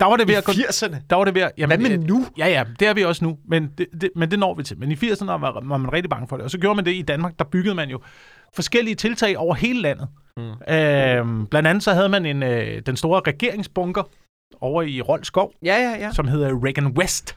[0.00, 0.52] Der var det ved I at gå...
[0.52, 0.96] 80'erne?
[1.10, 1.52] Der var det ved at...
[1.66, 2.26] Hvad med øh, nu?
[2.38, 4.78] Ja, ja, det er vi også nu, men det, det, men det når vi til.
[4.78, 6.44] Men i 80'erne var, var man rigtig bange for det.
[6.44, 8.00] Og så gjorde man det i Danmark, der byggede man jo
[8.54, 10.08] forskellige tiltag over hele landet.
[10.36, 10.74] Mm.
[10.74, 14.02] Øhm, blandt andet så havde man en, øh, den store regeringsbunker
[14.60, 16.12] over i Rold Skov, Ja, ja, ja.
[16.12, 17.36] som hedder Reagan West.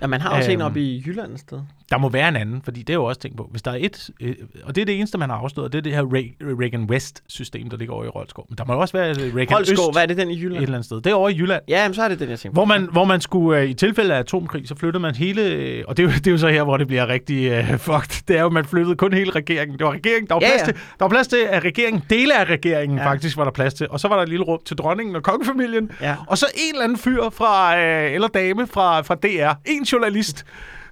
[0.00, 0.66] Ja, man har også en Øhm.
[0.66, 1.60] oppe i Jylland et sted.
[1.90, 3.48] Der må være en anden, fordi det er jo også tænkt på.
[3.50, 5.82] Hvis der er et, øh, og det er det eneste, man har afsløret, det er
[5.82, 8.46] det her Re- Reagan West-system, der ligger over i Roldskov.
[8.48, 10.32] Men der må jo også være et Reagan Holskov, Øst hvad er det den i
[10.32, 10.62] et Jylland?
[10.62, 10.96] eller andet sted.
[11.00, 11.62] Det er over i Jylland.
[11.68, 12.58] Ja, jamen, så er det den, jeg tænker på.
[12.58, 15.84] Hvor man, hvor man skulle, øh, i tilfælde af atomkrig, så flyttede man hele, øh,
[15.88, 18.22] og det er, jo, det er jo så her, hvor det bliver rigtig øh, fucked,
[18.28, 19.78] det er jo, man flyttede kun hele regeringen.
[19.78, 20.64] Det var regeringen, der var Ja, plads ja.
[20.66, 23.06] til, der var plads til, at regeringen, dele af regeringen ja.
[23.10, 25.22] faktisk var der plads til, og så var der et lille rum til dronningen og
[25.22, 26.16] kongefamilien, Ja.
[26.26, 30.44] og så en eller anden fyr fra, øh, eller dame fra, fra DR, en journalist,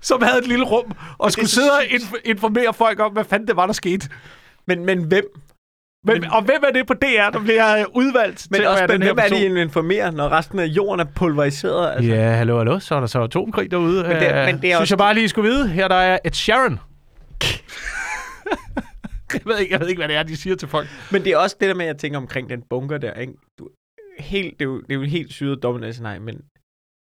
[0.05, 3.49] som havde et lille rum, og skulle sidde og inf- informere folk om, hvad fanden
[3.49, 4.09] det var, der skete.
[4.67, 5.25] Men, men hvem?
[6.07, 8.83] Men, men, og hvem er det på DR, der bliver øh, udvalgt Men til også,
[8.83, 9.51] at være men den her hvem er person?
[9.51, 11.93] det, I informerer, når resten af jorden er pulveriseret?
[11.97, 12.11] Altså?
[12.13, 12.79] Ja, hallo, hallo.
[12.79, 14.03] Så er der så atomkrig derude.
[14.03, 15.69] Men det er- Øh, men det er synes også- jeg bare lige skulle vide.
[15.69, 16.81] Her der er et Sharon.
[19.35, 20.89] jeg, ved ikke, jeg ved ikke, hvad det er, de siger til folk.
[21.13, 23.13] Men det er også det der med, at jeg tænker omkring den bunker der.
[23.13, 23.33] Ikke?
[23.59, 23.69] Du,
[24.19, 26.41] helt, det, er jo, det er jo en helt syret dominans, nej, men...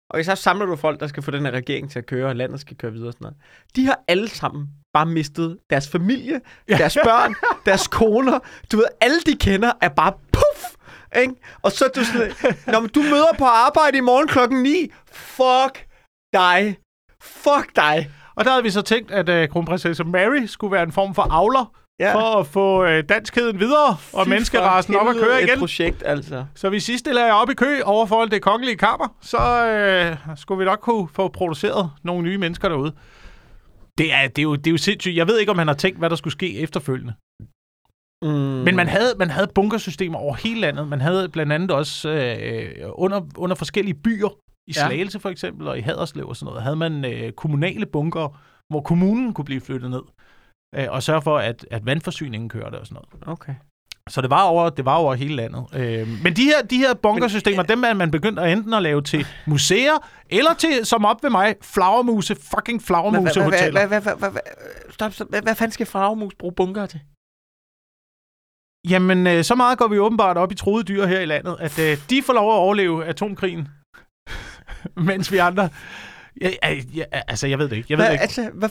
[0.09, 2.35] Og så samler du folk, der skal få den her regering til at køre, og
[2.35, 3.37] landet skal køre videre og sådan noget.
[3.75, 8.39] De har alle sammen bare mistet deres familie, deres børn, deres koner.
[8.71, 10.75] Du ved, alle de kender er bare puff!
[11.15, 11.33] Ikke?
[11.61, 12.31] Og så er du sådan,
[12.67, 14.91] Nå, men du møder på arbejde i morgen klokken 9.
[15.11, 15.87] Fuck
[16.33, 16.77] dig.
[17.21, 18.11] Fuck dig.
[18.35, 21.21] Og der havde vi så tænkt, at uh, kronprinsesse Mary skulle være en form for
[21.21, 22.07] avler, Ja.
[22.07, 22.15] ja.
[22.15, 25.59] for at få uh, danskheden videre, og Fy menneskerasen op at køre et igen.
[25.59, 26.45] projekt, altså.
[26.55, 29.37] Så hvis I stiller jer op i kø over for det kongelige kammer, så
[30.27, 32.93] uh, skulle vi nok kunne få produceret nogle nye mennesker derude.
[33.97, 35.15] Det er, det, er jo, det er jo sindssygt.
[35.15, 37.13] Jeg ved ikke, om han har tænkt, hvad der skulle ske efterfølgende.
[38.21, 38.29] Mm.
[38.65, 40.87] Men man havde, man havde bunkersystemer over hele landet.
[40.87, 44.29] Man havde blandt andet også øh, under, under forskellige byer,
[44.67, 44.87] i Ja.
[44.87, 48.81] Slagelse for eksempel, og i Haderslev og sådan noget, havde man øh, kommunale bunker, hvor
[48.81, 50.01] kommunen kunne blive flyttet ned.
[50.75, 53.27] Øh, og sørge for, at, at vandforsyningen kørte og sådan noget.
[53.27, 53.53] Okay.
[54.09, 55.65] Så det var over, det var over hele landet.
[55.73, 59.01] Øh, men de her, de her bunkersystemer, dem er man begyndt at enten at lave
[59.01, 63.87] til museer, eller til, som op ved mig, flagermuse, fucking flagermuse hoteller.
[65.41, 66.99] Hvad, fanden skal flagermus bruge bunker til?
[68.89, 71.79] Jamen, øh, så meget går vi åbenbart op i troede dyr her i landet, at
[71.79, 73.67] øh, de får lov at overleve atomkrigen,
[75.09, 75.69] mens vi andre...
[76.41, 76.49] Ja,
[76.95, 77.87] ja, altså, jeg ved det ikke.
[77.89, 78.21] Jeg ved Hvad, ikke.
[78.21, 78.69] altså, hvad,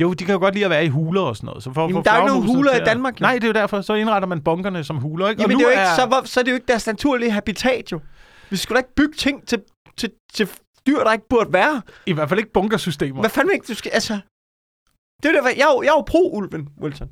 [0.00, 1.62] Jo, de kan jo godt lide at være i huler og sådan noget.
[1.62, 3.24] Så for, Jamen, få der er jo ikke nogen huler i Danmark, jo.
[3.24, 3.80] Nej, det er jo derfor.
[3.80, 5.42] Så indretter man bunkerne som huler, ikke?
[5.42, 7.92] jamen, det er jo ikke, så, hvor- så er det jo ikke deres naturlige habitat,
[7.92, 8.00] jo.
[8.50, 9.62] Vi skulle da ikke bygge ting til,
[9.96, 10.48] til, til
[10.86, 11.82] dyr, der ikke burde være.
[12.06, 13.20] I hvert fald ikke bunkersystemer.
[13.20, 14.20] Hvad fanden ikke, du skal, altså...
[15.22, 17.08] Det er jo det, jeg, er jo- jeg er jo pro-ulven, Wilson.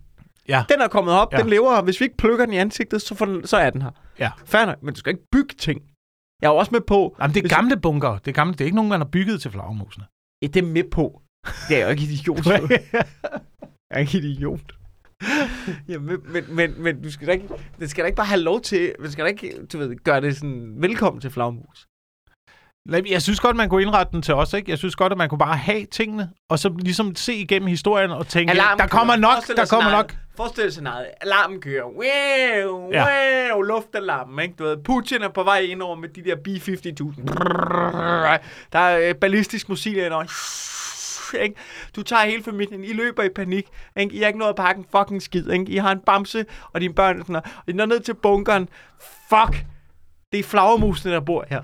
[0.49, 0.65] Ja.
[0.69, 1.39] Den er kommet op, Ja.
[1.39, 3.83] den lever, og hvis vi ikke plukker den i ansigtet, så, den, så er den
[3.83, 3.91] her.
[4.19, 4.31] Ja.
[4.67, 5.81] Nok, men du skal ikke bygge ting.
[6.43, 7.17] Jeg er jo også med på...
[7.21, 8.19] Jamen, det er gamle bunker.
[8.19, 10.05] Det er, gamle, det er ikke nogen, man har bygget til flagermusene.
[10.43, 11.23] Ja, det er med på.
[11.69, 12.47] Det er jo ikke idiot.
[12.51, 12.61] jeg
[13.91, 14.61] er ikke idiot.
[15.89, 17.49] ja, men, men, men, men, du skal da ikke,
[17.79, 20.21] det skal da ikke bare have lov til, du skal da ikke, du ved, gøre
[20.21, 21.87] det sådan, velkommen til flagmus.
[23.09, 24.71] Jeg synes godt, man kunne indrette den til os, ikke?
[24.71, 28.11] Jeg synes godt, at man kunne bare have tingene, og så ligesom se igennem historien
[28.11, 30.17] og tænke, der kommer nok, der kommer nok.
[30.37, 31.07] Forestil dig scenariet.
[31.21, 31.85] Alarmen kører.
[31.85, 33.07] Wow, Ja.
[33.53, 34.55] wow, luftalarmen, ikke?
[34.59, 37.23] Du ved, Putin er på vej ind over med de der B-52.
[38.73, 40.25] Der er øh, ballistisk missil indover.
[41.45, 41.55] Ikke?
[41.97, 43.69] Du tager hele familien, I løber i panik.
[43.97, 44.15] Ikke?
[44.15, 45.51] I har ikke noget at pakke en fucking skid.
[45.51, 45.73] Ikke?
[45.73, 47.47] I har en bamse, og dine børn er sådan noget.
[47.57, 48.69] Og I når ned til bunkeren.
[49.29, 49.65] Fuck!
[50.33, 51.63] Det er flagermusene, der bor her.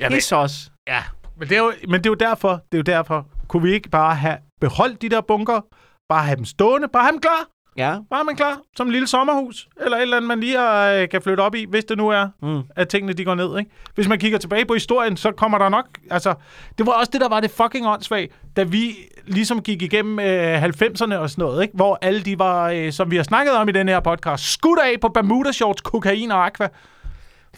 [0.00, 0.72] Ja, Pis os.
[0.86, 1.02] Ja,
[1.36, 3.72] men det, er jo, men det er jo derfor, det er jo derfor, kunne vi
[3.72, 5.60] ikke bare have beholdt de der bunker,
[6.08, 7.90] bare have dem stående, bare have dem klar, Ja.
[8.12, 11.22] have dem klar, som et lille sommerhus, eller et eller andet, man lige øh, kan
[11.22, 12.62] flytte op i, hvis det nu er, Mm.
[12.76, 13.70] at tingene de går ned, ikke?
[13.94, 16.34] Hvis man kigger tilbage på historien, så kommer der nok, altså,
[16.78, 20.62] det var også det, der var det fucking åndssvagt, da vi ligesom gik igennem øh,
[20.64, 21.76] 90'erne og sådan noget, ikke?
[21.76, 24.78] Hvor alle de var, øh, som vi har snakket om i den her podcast, skudt
[24.78, 26.68] af på Bermuda shorts, kokain og aqua.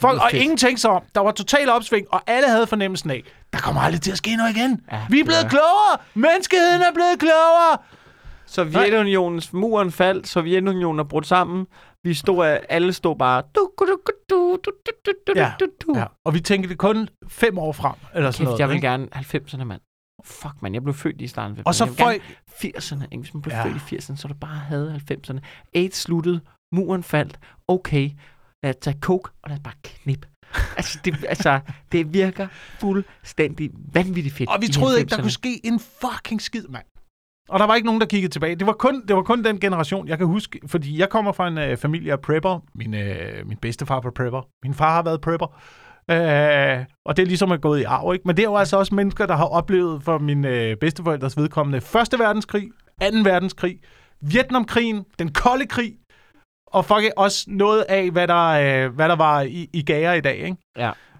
[0.00, 1.02] Folk, og ingen tænkte sig om.
[1.14, 4.36] Der var total opsving, og alle havde fornemmelsen af, der kommer aldrig til at ske
[4.36, 4.80] noget igen.
[4.92, 5.96] Ja, vi er blevet er- klogere!
[6.14, 7.76] Menneskeheden er blevet klogere!
[8.50, 11.66] Sovjetunionens muren faldt, Sovjetunionen er brudt sammen.
[12.04, 13.42] Vi stod, alle stod bare...
[13.54, 13.96] Du, du, du,
[14.30, 15.52] du, du, du, du, du, Ja,
[15.86, 15.94] du.
[15.98, 16.04] Ja.
[16.24, 18.58] Og vi tænkte det kun fem år frem, eller sådan Kæft, noget.
[18.60, 18.86] jeg vil ikke?
[18.88, 19.80] gerne 90'erne, mand.
[20.24, 21.62] Fuck, man, jeg blev født i starten af 90'erne.
[21.66, 22.22] Og så folk...
[22.50, 23.18] 80'erne, ikke?
[23.22, 23.64] Hvis man blev Ja.
[23.64, 25.38] født i 80'erne, så du bare havde 90'erne.
[25.74, 26.40] AIDS sluttede,
[26.72, 27.38] muren faldt.
[27.68, 28.10] Okay,
[28.62, 30.26] lad os tage coke, og lad os bare knip.
[30.76, 31.60] altså, det, altså,
[31.92, 32.48] det virker
[32.80, 35.20] fuldstændig vanvittigt fedt Og vi troede ikke, der 90'erne.
[35.22, 36.84] kunne ske en fucking skid, mand.
[37.50, 38.54] Og der var ikke nogen, der kiggede tilbage.
[38.56, 40.60] Det var kun, det var kun den generation, jeg kan huske.
[40.66, 42.58] Fordi jeg kommer fra en øh, familie af prepper.
[42.74, 44.42] Min, øh, min bedstefar var prepper.
[44.62, 45.46] Min far har været prepper.
[46.10, 48.22] Øh, og det er ligesom er gået i arv, ikke?
[48.26, 51.80] Men det er jo altså også mennesker, der har oplevet for min øh, bedsteforældres vedkommende
[51.80, 52.68] Første verdenskrig,
[53.00, 53.78] Anden verdenskrig,
[54.20, 55.92] Vietnamkrigen, den kolde krig,
[56.66, 60.20] og fuck også noget af, hvad der, øh, hvad der var i, i gager i
[60.20, 60.56] dag, ikke?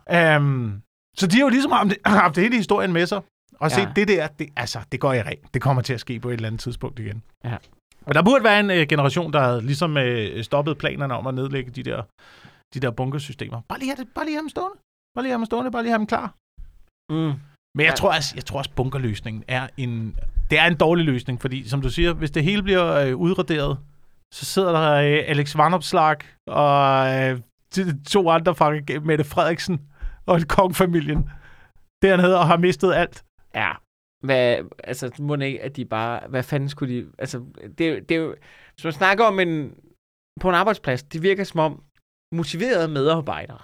[0.09, 0.37] Ja.
[0.37, 0.83] Um,
[1.17, 3.21] så de har jo ligesom haft, haft hele historien med sig.
[3.61, 3.93] Og se, Ja.
[3.97, 5.55] det der, det, altså, det går i ring.
[5.55, 7.23] Det kommer til at ske på et eller andet tidspunkt igen.
[7.45, 7.57] Ja.
[8.07, 11.35] Og der burde være en øh, generation, der havde ligesom øh, stoppet planerne om at
[11.35, 12.03] nedlægge de der,
[12.75, 13.61] de der bunkersystemer.
[13.69, 14.77] Bare lige, have det, bare lige have dem stående.
[15.15, 16.35] Bare lige have dem stående, bare lige have dem klar.
[17.13, 17.17] Mm.
[17.77, 17.95] Men jeg, Ja.
[17.95, 20.17] tror, også, jeg tror også, bunkerløsningen er en,
[20.51, 23.79] det er en dårlig løsning, fordi som du siger, hvis det hele bliver øh, udraderet,
[24.35, 27.41] så sidder der øh, Alex Vanopslag og øh,
[28.09, 28.73] to andre fra
[29.05, 29.81] Mette Frederiksen
[30.27, 31.31] og kongfamilien
[32.03, 33.23] dernede og har mistet alt.
[33.55, 33.73] Ja.
[34.27, 36.29] Hvad, altså, det må ikke, at de bare...
[36.29, 37.13] Hvad fanden skulle de...
[37.19, 37.39] Altså,
[37.79, 38.37] det, det er jo...
[38.75, 39.53] Hvis man snakker om en...
[40.41, 41.85] På en arbejdsplads, det virker som om
[42.35, 43.63] motiverede medarbejdere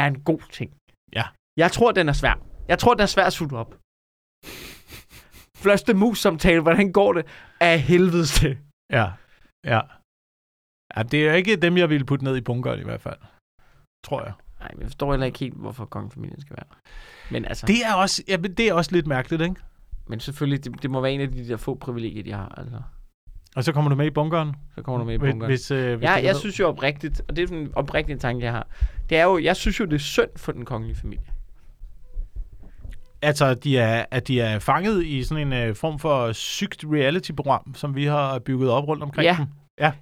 [0.00, 0.70] er en god ting.
[1.12, 1.24] Ja.
[1.56, 2.34] Jeg tror, den er svær.
[2.68, 3.70] Jeg tror, den er svær at sutte op.
[5.64, 7.26] Første mus-samtale, hvordan går det?
[7.60, 8.58] Af helvedes til.
[8.90, 9.06] Ja,
[9.72, 9.80] ja.
[10.96, 13.20] ja det er ikke dem, jeg ville putte ned i bunkeren i hvert fald.
[14.06, 14.34] Tror jeg.
[14.64, 16.76] Nej, men jeg forstår heller ikke helt, hvorfor kongefamilien skal være.
[17.30, 19.54] Men altså, Det er også, ja, men det er også lidt mærkeligt, ikke?
[20.08, 22.54] men selvfølgelig, det, det, må være en af de der få privilegier, de har.
[22.56, 22.76] Altså,
[23.56, 24.54] Og så kommer du med i bunkeren.
[24.74, 25.50] så kommer du med i bunkeren.
[25.50, 28.20] Hvis, øh, hvis Ja, jeg går synes jo oprigtigt, og det er sådan en oprigtig
[28.20, 28.66] tanke, jeg har.
[29.10, 31.26] Det er jo, jeg synes jo, det er synd for den kongelige familie.
[33.22, 37.74] Altså, de er, at de er fanget i sådan en øh, form for sygt reality-program,
[37.74, 39.36] som vi har bygget op rundt omkring Ja.
[39.38, 39.46] dem.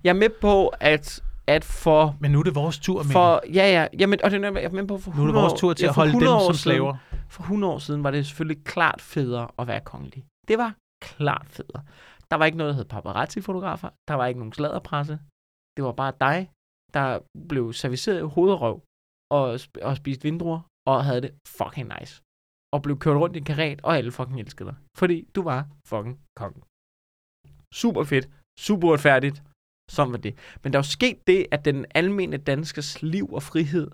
[0.05, 2.17] Jeg er med på, at, at for...
[2.21, 4.65] Men nu er det vores tur, men for ja, ja, jamen, og det er, jeg
[4.65, 6.37] er på for nu er 100 det vores tur til ja, at holde dem 100
[6.37, 6.97] år som siden- slaver.
[7.29, 10.25] For 100 år siden var det selvfølgelig klart federe at være kongelig.
[10.49, 10.71] Det var
[11.05, 11.83] klart federe.
[12.31, 13.91] Der var ikke noget, der hed paparazzi-fotografer.
[14.09, 15.19] Der var ikke nogen sladderpresse.
[15.77, 16.51] Det var bare dig,
[16.95, 17.07] der
[17.49, 18.77] blev serviceret i hovedrøv
[19.31, 22.23] og, og spiste vindruer og havde det fucking nice.
[22.75, 24.77] Og blev kørt rundt i en karet, og alle fucking elskede dig.
[24.99, 26.63] Fordi du var fucking kongen.
[27.75, 28.27] Super fedt.
[28.67, 29.43] Super uretfærdigt.
[29.95, 30.35] Sådan var det.
[30.63, 33.89] Men der er jo sket det, at den almindelige danskers liv og frihed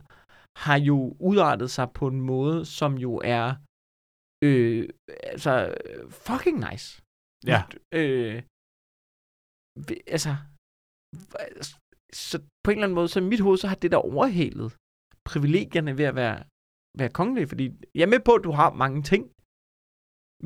[0.64, 3.46] har jo udartet sig på en måde, som jo er
[4.44, 4.88] øh,
[5.32, 5.52] altså
[6.26, 7.02] fucking nice.
[7.52, 7.60] Ja.
[8.00, 8.36] Øh,
[10.16, 10.32] altså,
[12.12, 14.76] så på en eller anden måde, så i mit hoved, så har det der overhældet
[15.30, 16.38] privilegierne ved at være,
[17.00, 19.22] være kongelig, fordi jeg er med på, at du har mange ting,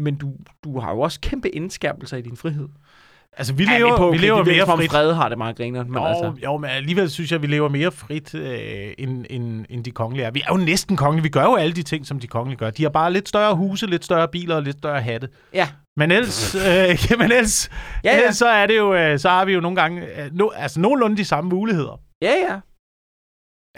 [0.05, 0.29] men du,
[0.65, 2.69] du har jo også kæmpe indskærpelser i din frihed.
[3.37, 4.91] Altså, vi Ja, lever, på, vi lever mere frit.
[4.91, 7.47] Fred har det meget griner, men jo, altså, jo, men alligevel synes jeg, at vi
[7.47, 10.31] lever mere frit, øh, end, end, end de kongelige er.
[10.31, 11.23] Vi er jo næsten kongelige.
[11.23, 12.71] Vi gør jo alle de ting, som de kongelige gør.
[12.71, 15.29] De har bare lidt større huse, lidt større biler og lidt større hatte.
[15.55, 15.69] ja.
[15.97, 16.63] Men ellers, øh,
[17.11, 17.71] jamen ellers,
[18.05, 18.19] ja, ja.
[18.19, 20.81] ellers så er det jo, øh, så har vi jo nogle gange, øh, no, altså
[20.81, 22.01] nogenlunde de samme muligheder.
[22.23, 22.61] Ja, ja.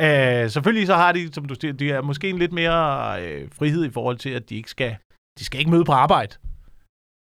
[0.00, 3.48] Øh, selvfølgelig så har de, som du siger, de er måske en lidt mere øh,
[3.58, 4.96] frihed i forhold til, at de ikke skal,
[5.38, 6.36] de skal ikke møde på arbejde.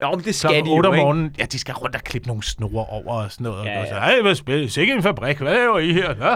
[0.03, 1.03] Jo, men det skal de 8 jo, om ikke?
[1.05, 3.65] morgenen, ja, de skal rundt og klippe nogle snore over og sådan noget.
[3.65, 3.99] Ja, Ja, og så, ja.
[3.99, 6.15] Ej, hvad spiller Sikke en fabrik, hvad laver I her?
[6.15, 6.29] Ja,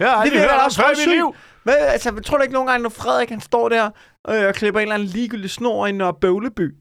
[0.00, 1.34] ja, ja, Det virker da også før i mit liv.
[1.62, 3.90] Hvad, altså, tror du ikke nogle gange, når Frederik han står der
[4.28, 6.74] øh, og klipper en eller anden ligegyldig snor i Nørre Bøvleby?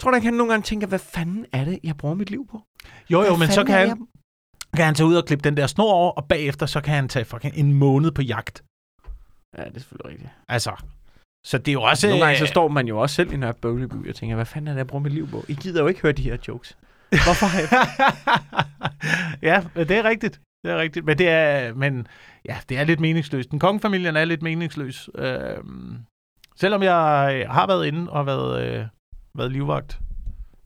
[0.00, 2.46] Tror du ikke, han nogle gange tænker, hvad fanden er det, jeg bruger mit liv
[2.50, 2.60] på?
[3.10, 3.96] Jo, jo, Hvad men så kan han, jeg-
[4.76, 7.08] kan han tage ud og klippe den der snor over, og bagefter så kan han
[7.08, 8.62] tage fucking en måned på jagt.
[9.58, 10.30] Ja, det er selvfølgelig rigtigt.
[10.48, 10.70] Altså,
[11.44, 12.08] så det er jo også...
[12.08, 14.46] Nogle gange så øh, står man jo også selv i Nørre Bøvleby og tænker, hvad
[14.46, 15.44] fanden er det, jeg bruger mit liv på?
[15.48, 16.76] I gider jo ikke høre de her jokes.
[17.08, 17.68] Hvorfor har jeg...
[19.76, 20.40] ja, det er rigtigt.
[20.64, 21.06] Det er rigtigt.
[21.06, 22.06] Men det er, men,
[22.44, 23.50] ja, det er lidt meningsløst.
[23.50, 25.10] Den kongefamilien er lidt meningsløs.
[25.14, 25.98] Øhm,
[26.56, 28.86] selvom jeg øh, har været inde og været, øh,
[29.34, 30.00] været livvagt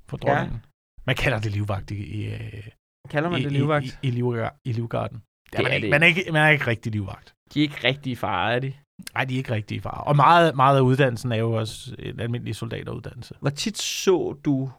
[0.09, 0.55] for dronningen.
[0.55, 0.69] Ja.
[1.07, 2.69] Man kalder det livvagt i, i, øh,
[3.11, 3.87] Kalder man i, det livvagt?
[3.87, 5.23] i, i, i, livgar, i livgarden.
[5.53, 7.35] Det Det er man, er ikke, det man, er ikke, man er ikke rigtig livvagt.
[7.55, 8.73] De er ikke rigtige far, er de?
[9.14, 10.00] Nej, de er ikke rigtige far.
[10.00, 13.34] Og meget, meget af uddannelsen er jo også en almindelig soldateruddannelse.
[13.40, 14.70] Hvor tit så du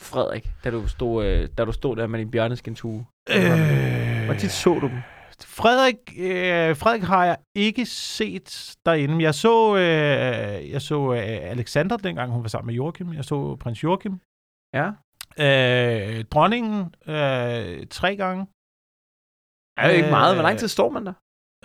[0.00, 3.06] Frederik, da du stod, øh, da du stod der med din bjørneskintue?
[3.30, 4.98] Øh, Hvor tit så du dem?
[5.40, 9.22] Frederik, øh, Frederik har jeg ikke set derinde.
[9.22, 11.18] Jeg så, øh, jeg så øh,
[11.54, 13.12] Alexander, dengang hun var sammen med Joachim.
[13.12, 14.20] Jeg så prins Joachim.
[14.74, 14.86] Ja.
[15.46, 18.46] Øh, dronningen øh, tre gange.
[19.80, 20.34] Er det ikke meget?
[20.36, 21.12] Hvor lang Øh, tid står man der?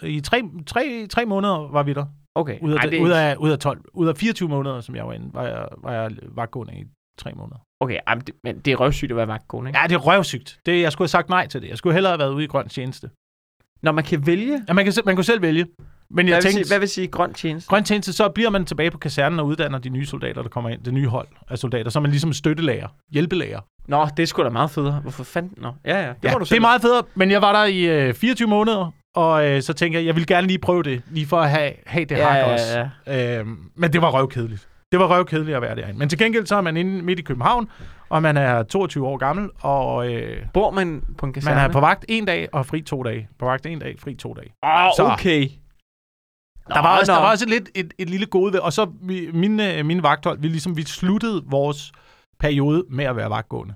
[0.04, 2.06] I tre, tre, tre måneder var vi der.
[2.36, 2.60] Okay.
[2.62, 5.08] Ud af, Ej, det ud, af, ud, af 12, ud af 24 måneder, som jeg
[5.08, 6.84] var inde, var jeg, var jeg vagtgående i
[7.18, 7.58] tre måneder.
[7.80, 9.80] Okay, men det, men det er røvsygt at være vagtkone, ikke?
[9.80, 10.60] Ja, det er røvsygt.
[10.66, 11.70] Det, jeg skulle have sagt nej til det.
[11.70, 13.10] Jeg skulle hellere have været ude i grøn tjeneste.
[13.82, 15.66] Når man kan vælge, Ja, man, kan, man kunne selv vælge.
[16.10, 17.70] Men jeg hvad, vil tænkte, sige, hvad vil sige grøn tjeneste?
[17.70, 20.70] grøn tjeneste, så bliver man tilbage på kasernen og uddanner de nye soldater, der kommer
[20.70, 20.84] ind.
[20.84, 21.90] Det nye hold af soldater.
[21.92, 22.88] Så er man ligesom støttelærer.
[23.12, 23.60] Hjælpelærer.
[23.88, 25.00] Nå, det er sgu da meget federe.
[25.00, 25.54] Hvorfor fanden?
[25.58, 26.08] Nå, ja, ja.
[26.08, 27.04] Det, Ja, du det er meget federe.
[27.16, 28.92] Men jeg var der i øh, 24 måneder,
[29.28, 31.02] og øh, så tænker jeg, jeg vil gerne lige prøve det.
[31.12, 32.90] Lige for at have, have det Ja, hak ja, også.
[33.08, 33.40] ja.
[33.40, 34.68] Øhm, men det var røvkedeligt.
[34.92, 36.00] Det var røvkedeligt at være derinde.
[36.00, 37.70] Men til gengæld så er man inde midt i København,
[38.10, 41.56] og man er 22 år gammel, og øh, Bor man på en kaserne?
[41.56, 43.28] man er på vagt en dag og fri to dage.
[43.40, 44.54] På vagt en dag, fri to dage.
[44.64, 45.48] Åh, Så- okay.
[46.74, 47.16] Der var, også, nå.
[47.16, 50.04] der var også lidt et, et lille gode ved, og så vi, mine, øh, mine
[50.04, 51.92] vagthold, vi ligesom vi sluttede vores
[52.40, 53.74] periode med at være vagtgående.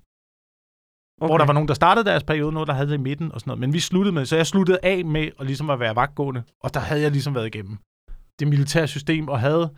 [1.22, 1.30] Okay.
[1.30, 3.40] Hvor der var nogen, der startede deres periode, nogen, der havde det i midten og
[3.40, 3.60] sådan noget.
[3.60, 6.74] Men vi sluttede med, så jeg sluttede af med at, ligesom at være vagtgående, og
[6.74, 7.78] der havde jeg ligesom været igennem
[8.40, 9.70] det militære system, og havde,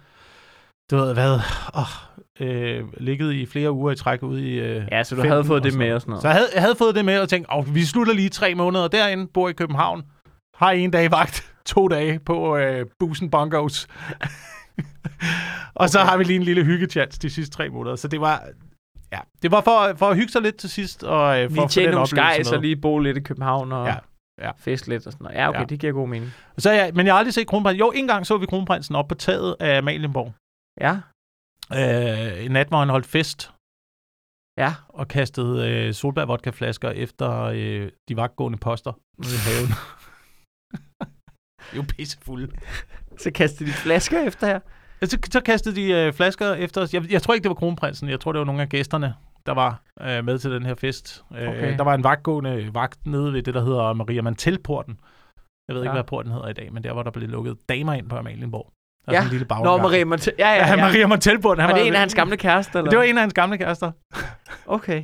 [0.92, 1.40] du ved hvad,
[1.76, 5.44] åh, øh, ligget i flere uger i træk ude i øh, Ja, så du havde
[5.46, 5.96] fået det med noget.
[5.96, 6.22] og sådan noget.
[6.22, 8.56] Så jeg havde, jeg havde fået det med og tænkt, oh, vi slutter lige tre
[8.56, 10.04] måneder derinde, bor i København,
[10.56, 13.88] har en dag vagt, to dage på øh, Busen Bungos.
[15.76, 16.10] og så Okay.
[16.10, 17.96] har vi lige en lille hyggechance de sidste tre måneder.
[17.96, 18.44] Så det var,
[19.16, 21.68] ja, det var for, for at hygge sig lidt til sidst, og øh, for Lige
[21.68, 23.96] tjene nogle skejs og lige bo lidt i København og Ja,
[24.42, 24.52] ja.
[24.58, 25.38] fest lidt og sådan noget.
[25.38, 25.66] Ja, okay, Ja.
[25.66, 26.32] det giver god mening.
[26.58, 27.80] Så jeg, men jeg har aldrig set kronprinsen.
[27.80, 30.34] Jo, en gang så vi kronprinsen op på taget af Amalienborg.
[30.82, 30.98] Ja,
[31.74, 33.52] Øh, en nat, hvor han holdt fest
[34.58, 34.74] ja.
[34.90, 39.70] og kastede øh, solbærvodkaflasker efter øh, de vagtgående poster ude i haven.
[41.66, 42.52] det er jo pissefulde.
[43.18, 44.60] Så kastede de flasker efter her.
[45.04, 46.94] Så, så kastede de øh, flasker efter os.
[46.94, 48.10] Jeg, jeg tror ikke, det var kronprinsen.
[48.10, 49.14] Jeg tror, det var nogle af gæsterne,
[49.46, 51.24] der var øh, med til den her fest.
[51.38, 51.78] Øh, Okay.
[51.78, 55.00] Der var en vagtgående vagt nede ved det, der hedder Maria Mantelporten.
[55.68, 55.96] Jeg ved ikke, Ja.
[55.96, 58.72] hvad porten hedder i dag, men der var der blev lukket damer ind på Amalienborg.
[59.06, 59.24] Der er Ja.
[59.24, 59.82] en lille Nå, baggang.
[59.82, 60.32] Marie Monte...
[60.40, 60.76] Ja, ja, Ja, ja.
[60.76, 61.62] Maria Mantelporten.
[61.62, 62.80] han Var det var- en af hans gamle kærester?
[62.80, 62.90] Eller?
[62.90, 63.92] Det var en af hans gamle kærester.
[64.78, 65.04] Okay.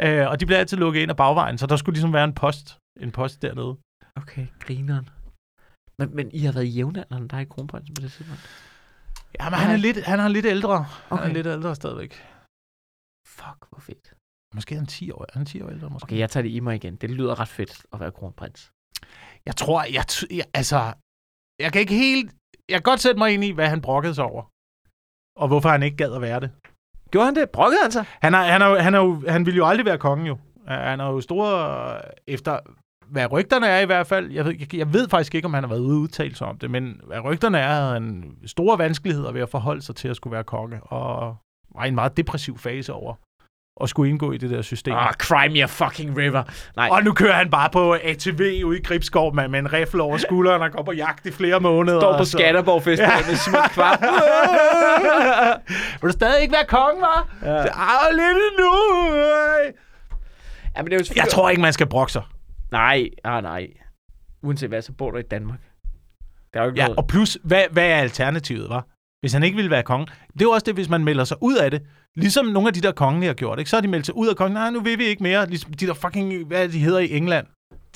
[0.00, 2.32] Øh, og de blev altid lukket ind af bagvejen, så der skulle ligesom være en
[2.34, 3.76] post, en post dernede.
[4.16, 5.08] Okay, grineren.
[5.98, 8.42] Men, men I har været jævnaldrende, der er i kronprinsen på det tidspunkt?
[9.40, 10.76] Ja, men han er lidt, han er lidt ældre.
[10.82, 11.28] Han Okay.
[11.28, 12.12] er lidt ældre stadigvæk.
[13.38, 14.14] Fuck, hvor fedt.
[14.54, 16.04] Måske er han 10 år, han er 10 år ældre, måske.
[16.06, 16.96] Okay, jeg tager det i mig igen.
[16.96, 18.70] Det lyder ret fedt at være kronprins.
[19.46, 20.92] Jeg tror, jeg, jeg, altså,
[21.60, 22.34] jeg kan ikke helt,
[22.68, 24.42] jeg kan godt sætte mig ind i, hvad han brokkede sig over.
[25.42, 26.50] Og hvorfor han ikke gad at være det.
[27.10, 27.50] Gjorde han det?
[27.50, 28.04] Brokkede han sig?
[28.08, 30.38] Han, er, han, er, han, er jo, han ville jo aldrig være kongen jo.
[30.68, 31.46] Han er jo stor,
[32.26, 32.60] efter
[33.10, 34.30] hvad rygterne er i hvert fald.
[34.30, 36.46] Jeg ved, jeg, jeg ved faktisk ikke, om han har været ude og udtale sig
[36.46, 40.08] om det, men hvad rygterne er, havde han store vanskeligheder ved at forholde sig til
[40.08, 40.80] at skulle være konge.
[40.82, 41.36] Og
[41.76, 43.14] var i en meget depressiv fase over
[43.82, 44.94] at skulle indgå i det der system.
[44.94, 46.42] Ah, cry me a fucking river.
[46.76, 50.02] Nej, Og nu kører han bare på ATV ude i Gribskov med, med en rifle
[50.02, 52.00] over skulderen og går på jagt i flere måneder.
[52.00, 53.26] står på så- Skanderborg Festival Ja.
[53.28, 54.00] med Simon Kvart.
[56.02, 57.28] Vil du stadig ikke være konge, var?
[57.42, 57.56] Ja.
[57.58, 58.72] Ah, lidt endnu.
[60.76, 61.24] ja, men det er jo selvfølgelig...
[61.24, 62.22] Jeg tror ikke, man skal brokke sig.
[62.72, 63.68] Nej, ah, nej.
[64.42, 65.58] Uanset hvad, så bor du i Danmark.
[66.54, 66.98] Der er jo ikke Ja, noget...
[66.98, 68.86] og plus, hvad, hvad er alternativet, var?
[69.20, 70.06] Hvis han ikke ville være konge.
[70.06, 71.82] Det er jo også det, hvis man melder sig ud af det.
[72.16, 73.70] Ligesom nogle af de der kongelige har gjort, ikke?
[73.70, 74.54] Så har de meldt sig ud af kongen.
[74.54, 75.46] Nej, nu vil vi ikke mere.
[75.48, 77.46] Ligesom de der fucking, hvad de hedder i England?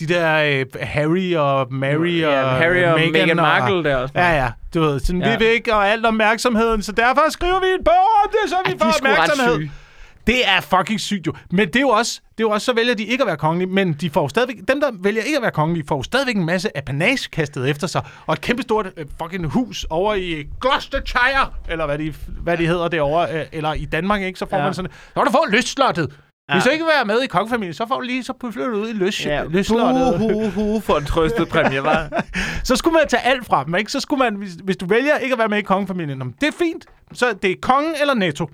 [0.00, 4.12] De der øh, Harry og Mary og ja, Harry og Meghan Meghan Markle der også.
[4.18, 4.52] Ja, ja.
[4.74, 5.28] Du ved, sådan, ja.
[5.30, 5.38] Ja.
[5.38, 8.56] vi vil ikke og alt opmærksomheden, så derfor skriver vi en bog om det, så
[8.66, 9.68] vi Ej, får opmærksomhed.
[10.30, 11.32] Det er fucking sygt jo.
[11.50, 13.36] Men det er jo også, det er jo også så vælger de ikke at være
[13.36, 16.36] kongelige, men de får jo stadigvæk, dem der vælger ikke at være kongelige, får stadigvæk
[16.36, 21.50] en masse apanage kastet efter sig, og et kæmpestort øh, fucking hus over i Gloucestershire,
[21.68, 24.38] eller hvad de, hvad de hedder derovre, øh, eller i Danmark, ikke?
[24.38, 24.64] Så får ja.
[24.64, 26.18] Man sådan, så kan du få lystslottet.
[26.48, 26.54] Ja.
[26.54, 28.76] Hvis du ikke vil være med i kongefamilien, så får du lige, så flytter du
[28.76, 30.18] ud i løs, Ja, lystslottet.
[30.18, 32.22] hu, hu, hu, for en trøstet præmie, var.
[32.64, 33.92] Så skulle man tage alt fra dem, ikke?
[33.92, 36.52] Så skulle man, hvis, hvis du vælger ikke at være med i kongefamilien, det er
[36.58, 36.86] fint.
[37.12, 38.50] Så det er kongen eller netto.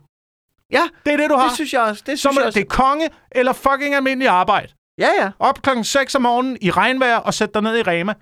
[0.73, 1.47] Ja, Det er det, du har.
[1.47, 2.03] det synes jeg også.
[2.07, 2.59] Det så synes må, jeg også.
[2.59, 4.73] det er konge eller fucking almindelig arbejde.
[4.99, 5.31] Ja, ja.
[5.39, 8.15] Op klokken 6 om morgenen i regnvejr og sæt dig ned i Rema.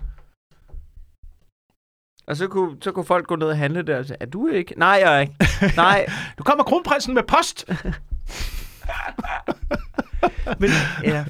[2.27, 4.47] Og så kunne, så kunne folk gå ned og handle der og sige, er du
[4.47, 4.73] ikke?
[4.79, 5.33] Nej, jeg er ikke.
[5.75, 6.05] Nej,
[6.37, 7.65] Du kommer kronprinsen med post.
[10.59, 10.69] men
[11.03, 11.25] ja.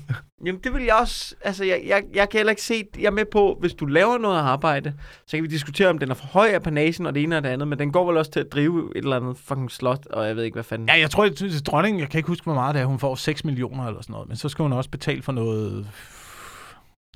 [0.46, 1.36] Jamen, det vil jeg også...
[1.42, 2.84] Altså, jeg, jeg, jeg kan heller ikke se...
[2.98, 4.94] Jeg er med på, hvis du laver noget arbejde,
[5.28, 7.44] så kan vi diskutere, om den er for høj af panagen og det ene og
[7.44, 10.06] det andet, men den går vel også til at drive et eller andet fucking slot,
[10.06, 10.90] og jeg ved ikke, hvad fanden...
[10.90, 12.86] Ja, jeg tror, at dronningen, jeg kan ikke huske, hvor meget det er.
[12.86, 14.28] Hun får 6 millioner eller sådan noget.
[14.28, 15.88] Men så skal hun også betale for noget...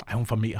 [0.08, 0.60] Nej, hun får mere.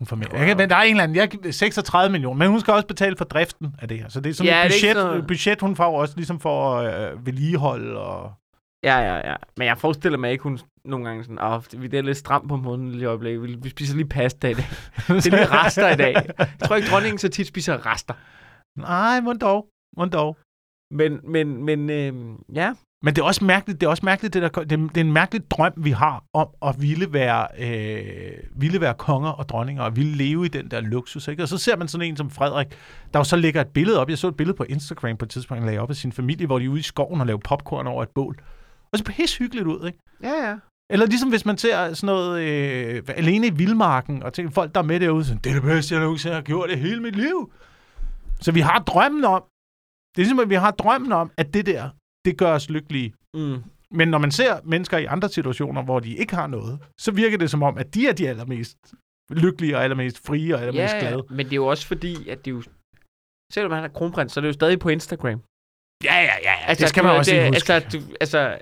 [0.00, 0.28] Hun får mere.
[0.32, 2.86] Jeg kan, men der er en eller anden, jeg, 36 millioner, men hun skal også
[2.86, 4.08] betale for driften af det her.
[4.08, 7.26] Så det er sådan Ja, et budget, sådan budget, hun får også ligesom for øh,
[7.26, 8.32] vedligehold og...
[8.84, 9.34] Ja, ja, ja.
[9.56, 12.56] Men jeg forestiller mig ikke, hun nogle gange sådan, åh, vi er lidt stram på
[12.56, 13.42] måden lige i øjeblikket.
[13.42, 14.66] Vi, vi spiser lige pasta i dag.
[15.08, 16.14] Det er lige rester i dag.
[16.38, 18.14] Jeg tror ikke, dronningen så tit spiser rester.
[18.78, 19.68] Nej, må dog.
[19.96, 20.36] Må dog.
[20.90, 22.14] Men, men, men øh,
[22.54, 22.74] ja.
[23.02, 25.12] Men det er også mærkeligt, det er også mærkeligt, det, der, det, det er en
[25.12, 29.96] mærkelig drøm, vi har om at ville være, øh, ville være konger og dronninger, og
[29.96, 31.28] ville leve i den der luksus.
[31.28, 31.42] Ikke?
[31.42, 32.66] Og så ser man sådan en som Frederik,
[33.12, 34.10] der jo så lægger et billede op.
[34.10, 36.46] Jeg så et billede på Instagram på et tidspunkt, han lagde op af sin familie,
[36.46, 38.36] hvor de er ude i skoven og laver popcorn over et bål.
[38.92, 39.98] Og så pisse hyggeligt ud, ikke?
[40.22, 40.56] Ja, ja.
[40.90, 44.80] Eller ligesom hvis man ser sådan noget øh, alene i vildmarken, og tænker folk, der
[44.80, 47.16] er med derude, sådan, det er det bedste, jeg nogensinde har gjort i hele mit
[47.16, 47.52] liv.
[48.40, 49.42] Så vi har drømmen om,
[50.16, 51.90] det er ligesom, at vi har drømmen om, at det der,
[52.24, 53.14] det gør os lykkelige.
[53.34, 53.62] Mm.
[53.90, 57.38] Men når man ser mennesker i andre situationer, hvor de ikke har noget, så virker
[57.38, 58.76] det som om, at de er de allermest
[59.30, 61.22] lykkelige og allermest frie og allermest Ja, glade.
[61.30, 62.62] men det er jo også fordi, at det jo...
[63.52, 65.40] Selvom han er kronprins, så er det jo stadig på Instagram.
[66.04, 66.54] Ja, ja, ja.
[66.66, 67.72] Altså, det skal man også det, huske.
[67.72, 68.58] Altså, du, altså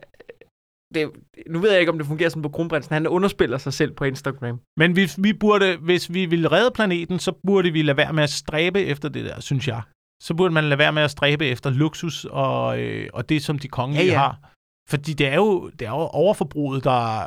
[0.94, 1.10] det,
[1.50, 2.92] nu ved jeg ikke, om det fungerer sådan på kronprinsen.
[2.92, 4.60] Han underspiller sig selv på Instagram.
[4.76, 8.22] Men vi, vi burde, hvis vi ville redde planeten, så burde vi lade være med
[8.22, 9.82] at stræbe efter det der, synes jeg.
[10.22, 13.58] Så burde man lade være med at stræbe efter luksus og, øh, og det, som
[13.58, 14.18] de kongelige Ja, ja.
[14.18, 14.52] har.
[14.88, 17.22] Fordi det er jo, det er jo overforbruget, der,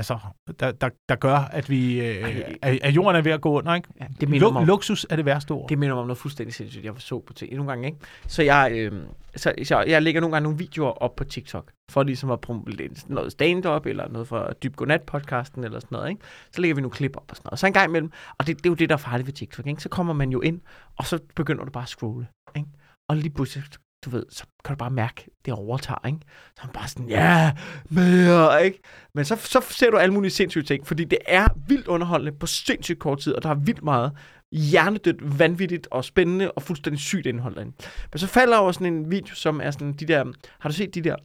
[0.00, 0.18] altså,
[0.60, 2.58] der, der, der gør, at, vi, øh, Ej.
[2.62, 3.74] at, at jorden er ved at gå under.
[3.74, 3.88] Ikke?
[4.00, 5.68] Ja, det minder mig Luk, om, luksus er det værste ord.
[5.68, 7.98] det minder mig om noget fuldstændig sindssygt, jeg så på ting nogle gange, ikke?
[8.26, 8.92] Så jeg, øh,
[9.36, 12.88] så, så jeg lægger nogle gange nogle videoer op på TikTok, for ligesom at promovere
[13.06, 16.22] noget stand-up, eller noget fra Dyb Godnat podcasten, eller sådan noget, ikke?
[16.52, 17.52] Så lægger vi nogle klip op og sådan noget.
[17.52, 19.32] Og så en gang imellem, og det, det er jo det, der er farligt ved
[19.32, 19.82] TikTok, ikke?
[19.82, 20.60] Så kommer man jo ind,
[20.98, 22.68] og så begynder du bare at scrolle, ikke?
[23.08, 23.64] Og lige pludselig,
[24.04, 26.18] du ved, så kan du bare mærke, det overtager, ikke?
[26.56, 27.52] Så han bare sådan, ja,
[27.90, 28.80] mere, ikke?
[29.14, 32.46] Men så, så ser du alle mulige sindssyge ting, fordi det er vildt underholdende på
[32.46, 34.12] sindssygt kort tid, og der er vildt meget
[34.52, 37.76] hjernedødt, vanvittigt og spændende og fuldstændig sygt indhold derinde.
[38.12, 40.24] Men så falder over sådan en video, som er sådan de der,
[40.60, 41.16] har du set de der,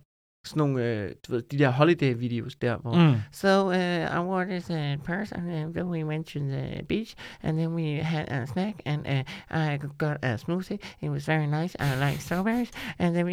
[0.47, 3.15] sådan nogle, øh, du ved, de der holiday-videos der, hvor, Mm.
[3.31, 7.15] So uh, I wore this uh, purse, and uh, then we went to the beach,
[7.43, 9.23] and then we had a snack, and uh,
[9.57, 10.77] I got a smoothie.
[11.01, 11.75] It was very nice.
[11.79, 13.31] I like strawberries, and then we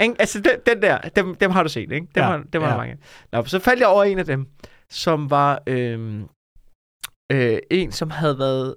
[0.00, 0.14] Ikke?
[0.18, 1.94] Altså den, den der, dem, dem har du set, ikke?
[1.94, 2.74] Dem Ja, har, dem har ja.
[2.74, 2.96] du mange.
[3.32, 4.46] Nå, så faldt jeg over en af dem,
[4.90, 6.28] som var øhm,
[7.32, 8.74] øh, en, som havde været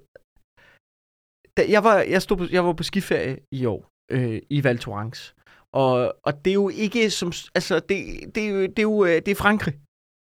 [1.57, 4.77] da, jeg, var, jeg, stod på, jeg var på skiferie i år øh, i Val
[4.77, 5.35] Thorens.
[5.73, 7.31] Og, og det er jo ikke som...
[7.55, 7.97] Altså, det,
[8.35, 9.75] det, er jo, det, er jo øh, det er Frankrig,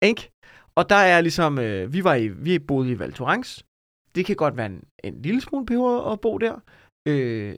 [0.09, 0.31] ikke?
[0.75, 1.59] Og der er ligesom...
[1.59, 3.65] Øh, vi var i, vi boede i Val Thorens.
[4.15, 6.55] Det kan godt være en, en lille smule peber at bo der.
[7.07, 7.55] Øh,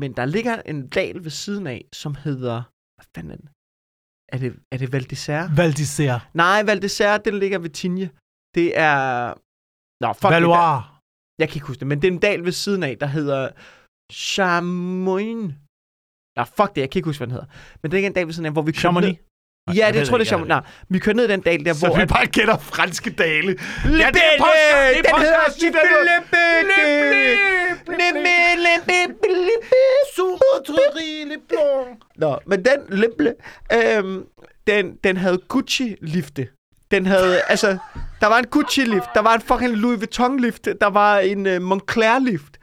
[0.00, 2.62] men der ligger en dal ved siden af, som hedder...
[2.96, 3.48] Hvad fanden er den?
[4.34, 5.46] Er det, er det Val d'Isère?
[5.56, 6.20] Val d'Isère.
[6.34, 8.10] Nej, Val d'Isère, den ligger ved Tigne.
[8.54, 8.98] Det er...
[10.02, 10.82] Nå, fuck det, Valois.
[11.38, 13.42] Jeg kan ikke huske det, men det er en dal ved siden af, der hedder
[14.12, 15.40] Chamoin.
[16.36, 17.46] Nå, fuck det, jeg kan ikke huske, hvad den hedder.
[17.82, 19.06] Men det er ikke en dal ved siden af, hvor vi Chamonix.
[19.08, 19.16] ned.
[19.66, 20.48] Nej, Ja, jeg det ved tror det jeg, er Chamonix.
[20.48, 21.96] Nej, vi kører ned den dal der, Så hvor...
[21.96, 23.46] vi at- bare gætter franske dale.
[23.46, 26.14] Le Ja, det er påske, det er den påske, hedder.
[32.16, 33.34] Nå, men den limple,
[33.72, 34.24] øhm,
[34.66, 36.46] den, den havde Gucci-lifte.
[36.90, 37.78] Den havde, altså,
[38.20, 42.56] der var en Gucci-lift, der var en fucking Louis Vuitton-lift, der var en uh, Moncler-lift.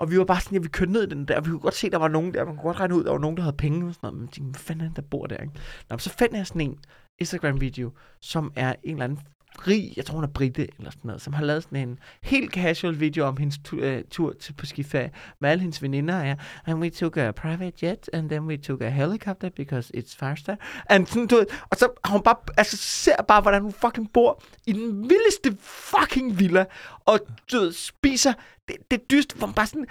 [0.00, 1.60] Og vi var bare sådan, at vi kørte ned i den der, og vi kunne
[1.60, 3.36] godt se, der var nogen der, man kunne godt regne ud, at der var nogen,
[3.36, 5.26] der havde penge og sådan noget, men jeg tænkte, hvad fanden er det, der bor
[5.26, 5.54] der, ikke?
[5.88, 6.78] Nå, men så fandt jeg sådan en
[7.18, 9.18] Instagram-video, som er en eller anden
[9.66, 12.52] rig, jeg tror hun er brite eller sådan noget, som har lavet sådan en helt
[12.52, 16.34] casual video om hendes tu- uh, tur til på skiferie med alle hendes veninder ja.
[16.66, 20.56] and we took a private jet and then we took a helicopter because it's faster
[20.86, 24.12] and sådan, du ved, og så har hun bare, altså ser bare, hvordan hun fucking
[24.12, 26.64] bor i den vildeste fucking villa,
[27.04, 27.20] og
[27.52, 28.32] du ved, spiser
[28.68, 29.86] det, det dyst, hvor man bare sådan,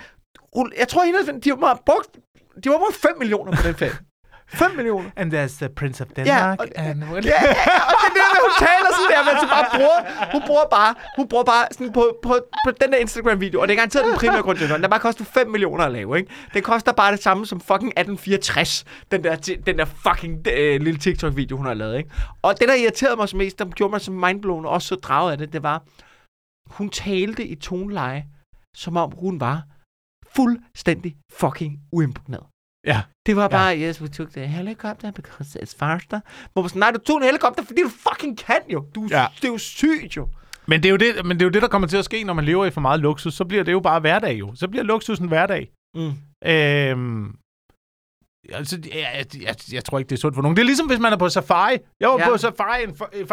[0.77, 2.19] jeg tror, at de har brugt,
[2.63, 3.97] de var brugt 5 millioner på den ferie.
[4.53, 5.09] 5 millioner.
[5.15, 6.59] And there's the Prince of Ja, Denmark.
[6.59, 7.03] og, and...
[7.03, 10.31] ja, ja, ja, og det er det, hun taler sådan der, men så bare bruger,
[10.31, 12.33] hun bruger bare, hun bruger bare sådan på, på,
[12.65, 14.87] på den der Instagram-video, og det er garanteret den primære grund til, at den der
[14.87, 16.31] bare koster 5 millioner at lave, ikke?
[16.53, 19.35] Det koster bare det samme som fucking 1864, den der,
[19.65, 22.09] den der fucking øh, lille TikTok-video, hun har lavet, ikke?
[22.41, 24.95] Og det, der irriterede mig som mest, der gjorde mig så mindblown, og også så
[24.95, 25.83] draget af det, det var,
[26.77, 28.25] hun talte i toneleje,
[28.75, 29.61] som om hun var
[30.35, 32.43] fuldstændig fucking uimponeret.
[32.85, 33.01] Ja.
[33.25, 33.87] Det var bare, ja.
[33.89, 36.19] yes, we took the helicopter because it's faster.
[36.53, 38.85] Hvor man sådan, nej, du tog en helikopter, fordi du fucking kan jo.
[38.95, 39.25] Du, Ja.
[39.35, 40.27] Det er jo sygt jo.
[40.67, 42.23] Men det, er jo det, men det er jo det, der kommer til at ske,
[42.23, 43.33] når man lever i for meget luksus.
[43.33, 44.55] Så bliver det jo bare hverdag jo.
[44.55, 45.71] Så bliver luksusen hverdag.
[45.95, 46.11] Mm.
[46.45, 47.35] Øhm,
[48.53, 50.55] altså, jeg, jeg, jeg, tror ikke, det er sundt for nogen.
[50.57, 51.77] Det er ligesom, hvis man er på safari.
[51.99, 52.29] Jeg var ja.
[52.29, 52.89] På safari, en,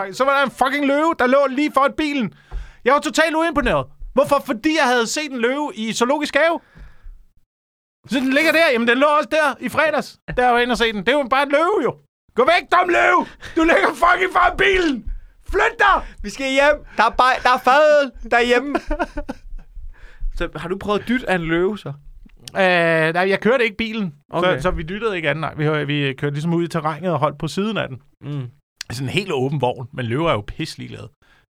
[0.07, 2.35] en, så var der en fucking løve, der lå lige foran bilen.
[2.85, 3.87] Jeg var totalt uimponeret.
[4.15, 4.43] Hvorfor?
[4.47, 6.61] Fordi jeg havde set en løve i zoologisk have.
[8.09, 8.71] Så den ligger der.
[8.73, 10.19] Jamen, den lå også der i fredags.
[10.37, 11.01] Der var inde og se den.
[11.07, 11.95] Det er jo bare en løve, jo.
[12.35, 13.27] Gå væk, dum løve!
[13.57, 15.13] Du ligger fucking foran bilen!
[15.51, 16.03] Flyt dig!
[16.23, 16.85] Vi skal hjem.
[16.97, 18.75] Der er, bare, der er fadøl derhjemme.
[20.39, 21.89] så har du prøvet at dytte af en løve, så?
[22.57, 24.49] Øh, nej, jeg kørte ikke bilen, okay.
[24.49, 24.59] Okay.
[24.59, 25.41] så, så vi dyttede ikke anden.
[25.41, 27.99] Nej, vi, vi kørte ligesom ud i terrænet og holdt på siden af den.
[28.21, 28.47] Mm.
[28.93, 31.09] Sådan en helt åben vogn, men løver er jo pisselig glade.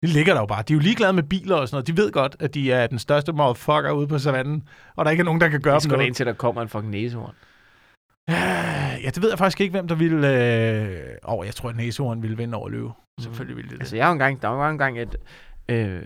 [0.04, 0.64] De ligger der jo bare.
[0.68, 1.88] De er jo ligeglade med biler og sådan noget.
[1.88, 5.12] De ved godt, at de er den største motherfucker ude på savannen, og der er
[5.12, 6.06] ikke nogen, der kan gøre Det dem noget.
[6.08, 7.36] indtil, der kommer en fucking næsehorn.
[9.04, 10.18] Ja, det ved jeg faktisk ikke, hvem der ville...
[10.28, 11.16] Øh...
[11.24, 12.94] Oh, jeg tror, at næsehorn ville vinde over løve.
[13.22, 13.82] Selvfølgelig ville det det.
[13.82, 15.16] Altså, jeg har engang, der var engang et
[15.70, 16.02] øh,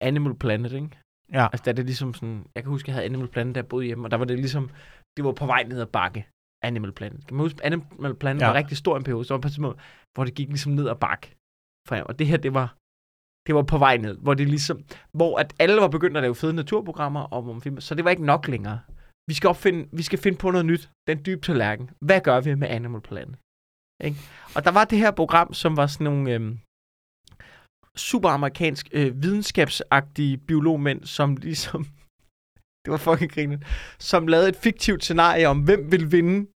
[0.00, 0.88] Animal Planet, ikke?
[1.32, 1.44] Ja.
[1.52, 2.44] Altså, der er det ligesom sådan...
[2.54, 4.70] Jeg kan huske, jeg havde Animal Planet, der boede hjemme, og der var det ligesom...
[5.16, 6.26] Det var på vej ned ad bakke.
[6.62, 7.26] Animal Planet.
[7.26, 8.46] Kan man huske, Animal Planet Ja.
[8.46, 9.24] var rigtig stor en periode.
[9.24, 9.80] Så var på et tidspunkt,
[10.14, 11.34] hvor det gik ligesom ned ad bakke.
[11.88, 12.74] For, og det her, det var...
[13.46, 14.84] Det var på vej ned, hvor det ligesom...
[15.12, 18.24] Hvor at alle var begyndt at lave fede naturprogrammer, og hvor så det var ikke
[18.24, 18.80] nok længere.
[19.28, 20.90] Vi skal, opfinde, vi skal finde på noget nyt.
[21.06, 21.90] Den dybe tallerken.
[22.00, 23.36] Hvad gør vi med Animal Planet?
[24.04, 24.16] Ikke?
[24.56, 26.58] Og der var det her program, som var sådan nogle øhm,
[27.96, 31.84] superamerikansk øh, videnskabsagtige biologmænd, som ligesom,
[32.84, 33.64] det var fucking grinet,
[33.98, 36.46] som lavede et fiktivt scenarie om, hvem vil vinde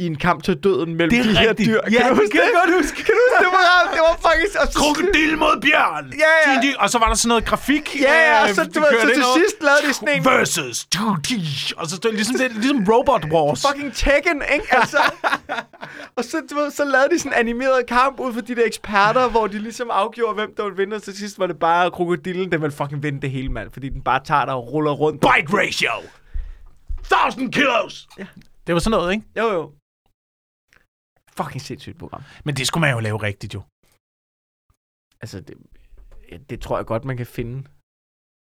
[0.00, 1.68] i en kamp til døden mellem Det er de her rigtigt.
[1.68, 1.80] dyr.
[1.90, 2.50] Ja, kan du huske kan det?
[2.62, 2.96] godt huske.
[2.96, 3.86] Kan du huske det program?
[3.94, 4.54] Det var faktisk...
[4.62, 6.12] Og så, Krokodil mod bjørn!
[6.24, 6.82] Ja, ja.
[6.82, 7.86] Og så var der sådan noget grafik.
[8.00, 10.86] ja, ja, og øh, så, de du så til sidst lavede de sådan en Versus.
[11.76, 13.66] Og så stod ligesom, det, ligesom Robot Wars.
[13.66, 14.66] fucking Tekken, ikke?
[14.70, 14.98] Altså.
[16.16, 18.64] og så, du ved, så lavede de sådan en animeret kamp ud for de der
[18.66, 21.90] eksperter, hvor de ligesom afgjorde, hvem der ville vinde, og til sidst var det bare
[21.90, 23.70] krokodillen, der ville fucking vinde det hele, mand.
[23.72, 25.20] Fordi den bare tager dig og ruller rundt.
[25.20, 25.90] Bite ratio.
[27.00, 28.08] 1000 kilos.
[28.18, 28.26] Ja.
[28.66, 29.24] Det var sådan noget, ikke?
[29.38, 29.70] Jo, jo.
[31.40, 32.22] Fucking sindssygt program.
[32.44, 33.60] Men det skulle man jo lave rigtigt, jo.
[35.22, 35.54] Altså, det,
[36.50, 37.56] det tror jeg godt, man kan finde.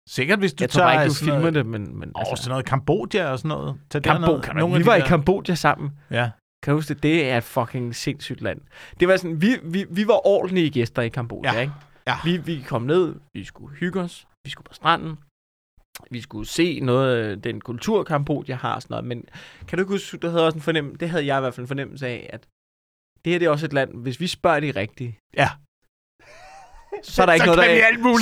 [0.09, 1.99] Sikkert, hvis du Jeg tror tager bare ikke, du filmer noget, det, men...
[1.99, 3.80] men Åh, sådan noget Kambodja og sådan noget.
[3.91, 4.55] Tag Kambodja, derned.
[4.61, 5.91] Nogle af vi de var i der- Kambodja sammen.
[6.11, 6.30] Ja.
[6.62, 7.03] Kan du huske det?
[7.03, 8.61] Det er et fucking sindssygt land.
[9.01, 11.61] Det var sådan, vi, vi, vi var ordentlige gæster i Kambodja, Ja.
[11.61, 11.72] ikke?
[12.07, 12.16] Ja.
[12.24, 15.16] Vi, vi kom ned, vi skulle hygge os, vi skulle på stranden,
[16.11, 19.05] vi skulle se noget af den kultur, Kambodja har og sådan noget.
[19.05, 19.24] Men
[19.68, 21.64] kan du ikke huske, det havde, også en fornem- det havde jeg i hvert fald
[21.64, 22.47] en fornemmelse af, at
[23.25, 25.49] det her det er også et land, hvis vi spørger de rigtige, Ja.
[27.03, 27.68] så er der ikke, Så noget,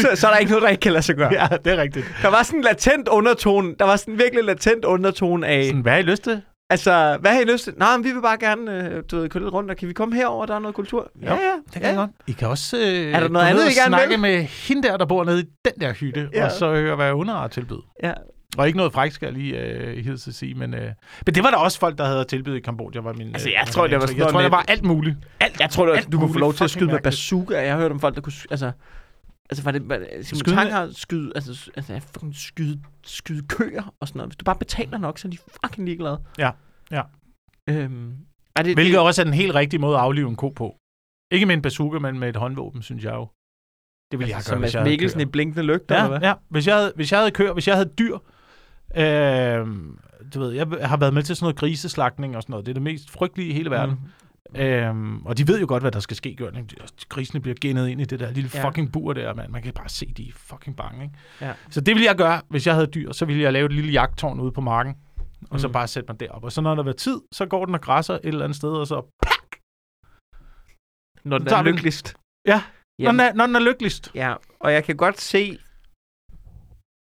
[0.02, 0.14] der.
[0.14, 1.32] Så, så er der ikke noget, der ikke kan lade sig gøre.
[1.32, 2.06] Ja, det er rigtigt.
[2.22, 5.80] Der var sådan en latent undertone, der var sådan en virkelig latent undertone af, Sådan,
[5.80, 6.42] hvad har I lyst til?
[6.70, 7.74] altså, hvad har I lyst til?
[7.76, 9.92] Nej, men vi vil bare gerne, øh, du ved, køre lidt rundt, og kan vi
[9.92, 11.10] komme herover, der er noget kultur?
[11.26, 11.30] Jo,
[11.74, 11.94] det kan ja.
[12.00, 12.10] godt.
[12.26, 12.82] I kan også øh,
[13.12, 14.18] Er der noget andet, I gerne snakke vil?
[14.20, 16.44] med hende der, der bor nede i den der hytte, Ja.
[16.44, 17.82] og så høre, hvad hun har at tilbyde.
[18.02, 18.12] Ja.
[18.56, 20.92] Og ikke noget frækt, skal jeg lige øh, hilse at sige, men, øh,
[21.26, 23.00] men det var der også folk, der havde tilbydet i Kambodja.
[23.00, 25.16] Var min, Altså, øh, jeg tror, det var sådan Jeg tror, det var alt muligt.
[25.40, 27.56] Alt, jeg tror, det var, alt du kunne få lov til at skyde med bazooka.
[27.62, 28.32] Jeg har hørt om folk, der kunne...
[28.50, 28.72] Altså,
[29.50, 29.88] altså var det...
[29.88, 34.08] Var, det- Simon Skyde Tang har skyde, altså, altså jeg fucking skyde, skyde køer og
[34.08, 34.30] sådan noget.
[34.30, 36.20] Hvis du bare betaler nok, så er de fucking ligeglade.
[36.38, 36.50] Ja,
[36.90, 37.02] ja.
[37.70, 38.12] Øhm,
[38.56, 40.76] er det, Hvilket det, også er den helt rigtige måde at aflive en ko på.
[41.32, 43.28] Ikke med en bazooka, men med et håndvåben, synes jeg jo.
[44.10, 46.18] Det ville jeg altså, gøre, som hvis jeg havde Mikkelsen i blinkende lygter, eller Ja,
[46.18, 46.28] hvad?
[46.28, 46.34] ja.
[46.48, 48.18] Hvis jeg havde, hvis jeg havde køer, hvis jeg havde dyr,
[48.96, 49.66] øh,
[50.34, 52.66] du ved, jeg har været med til sådan noget griseslagtning og sådan noget.
[52.66, 53.94] Det er det mest frygtelige i hele verden.
[54.54, 54.60] Mm.
[54.60, 56.36] Øhm, og de ved jo godt, hvad der skal ske?
[57.08, 58.68] Grisene bliver genet ind i det der lille Ja.
[58.68, 59.50] fucking bur der, mand.
[59.52, 61.14] Man kan bare se, de er fucking bange, ikke?
[61.40, 61.54] Ja.
[61.70, 63.12] Så det ville jeg gøre, hvis jeg havde dyr.
[63.12, 64.96] Så ville jeg lave et lille jagttårn ude på marken,
[65.50, 65.72] og så Mm.
[65.72, 66.44] bare sætte mig derop.
[66.44, 68.68] Og så når der var tid, så går den og græsser et eller andet sted,
[68.70, 68.96] og så...
[71.24, 72.14] Når den er lykkeligst.
[72.46, 72.62] Ja,
[72.98, 74.10] Når den, er, når den er lykkeligst.
[74.14, 75.58] ja, og jeg kan godt se...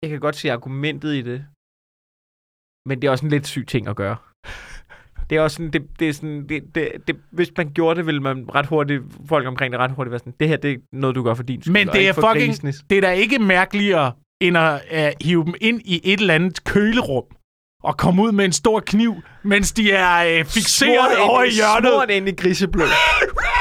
[0.01, 1.45] Jeg kan godt se argumentet i det.
[2.85, 4.15] Men det er også en lidt syg ting at gøre.
[5.29, 8.05] Det er også sådan, det, det er sådan, det, det, det, hvis man gjorde det,
[8.05, 10.77] ville man ret hurtigt, folk omkring det ret hurtigt være sådan, det her, det er
[10.93, 11.73] noget, du gør for din skyld.
[11.73, 12.83] Men det er fucking- grisenes.
[12.89, 14.11] Det er da ikke mærkeligere,
[14.41, 17.23] end at uh, hive dem ind i et eller andet kølerum
[17.83, 21.51] og komme ud med en stor kniv, mens de er uh, fixeret Smurt over ind-
[21.53, 21.91] i hjørnet.
[21.91, 22.87] Smurt ind i griseblod.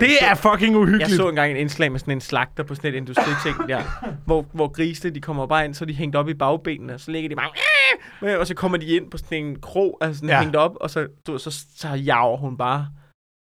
[0.00, 1.10] Det er fucking Jeg uhyggeligt.
[1.10, 3.82] så engang en indslag med sådan en slagter på sådan et industriting der,
[4.26, 7.10] hvor, hvor grisene, de kommer bare ind, så de hængt op i bagbenene, og så
[7.10, 10.34] ligger de bare, og så kommer de ind på sådan en krog, altså sådan Ja.
[10.36, 10.40] ja.
[10.42, 12.88] hængt op, og så, du ved, så, så jager hun bare,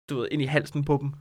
[0.10, 1.14] du ved, ind i halsen på dem.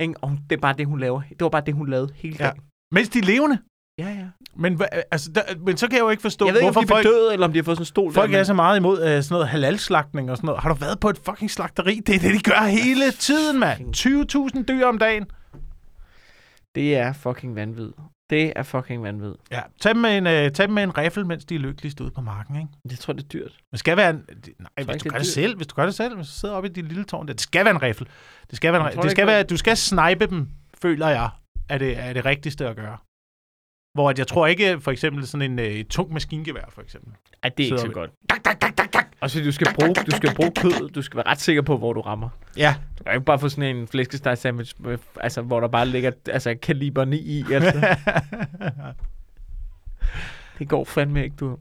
[0.00, 0.14] Ikke?
[0.22, 1.20] Og det er bare det, hun laver.
[1.30, 2.44] Det var bare det, hun lavede hele Ja.
[2.44, 2.62] dagen.
[2.92, 3.58] Mens de er levende.
[3.98, 4.26] Ja, ja.
[4.56, 6.80] Men, hva- altså, der, men så kan jeg jo ikke forstå, Jeg ved ikke, hvorfor
[6.80, 8.12] om de er folk, bedøvet, eller om de har fået sådan en stol.
[8.12, 10.62] folk der, er så meget imod uh, sådan noget halalslagtning og sådan noget.
[10.62, 12.00] Har du været på et fucking slagteri?
[12.06, 13.96] Det er det, de gør hele tiden, mand.
[14.56, 15.26] 20.000 dyr om dagen.
[16.74, 17.90] Det er fucking vanvid.
[18.30, 19.34] Det er fucking vanvid.
[19.50, 22.00] Ja, tag dem med en, uh, tag dem med en riffel, mens de er lykkeligst
[22.00, 22.68] ude på marken, ikke?
[22.90, 23.52] Jeg tror, det er dyrt.
[23.70, 24.16] Det skal være en...
[24.16, 25.32] det- Nej, ikke, hvis det du er gør det dyrt.
[25.34, 27.32] selv, hvis du gør det selv, hvis du sidder oppe i dit lille tårn, der,
[27.32, 28.06] det skal være en riffel.
[28.50, 30.48] Det skal være en, Jeg ri- tror det skal være, du skal snipe dem,
[30.82, 31.28] føler jeg,
[31.68, 32.96] er det, er det rigtigste at gøre.
[33.94, 37.12] Hvor at jeg tror ikke, for eksempel sådan en øh, tung maskingevær, for eksempel.
[37.42, 38.10] Ej, det er ikke Så- så godt.
[38.30, 39.06] Tak, tak, tak, tak, tak.
[39.20, 40.88] Og så du skal bruge, du skal bruge kød.
[40.90, 42.28] Du skal være ret sikker på, hvor du rammer.
[42.56, 45.86] Ja, Du kan ikke bare få sådan en flæskesteg sandwich, med, altså, hvor der bare
[45.86, 47.44] ligger altså, kaliber 9 i.
[47.52, 47.96] Altså.
[50.58, 51.58] det går fandme ikke, du.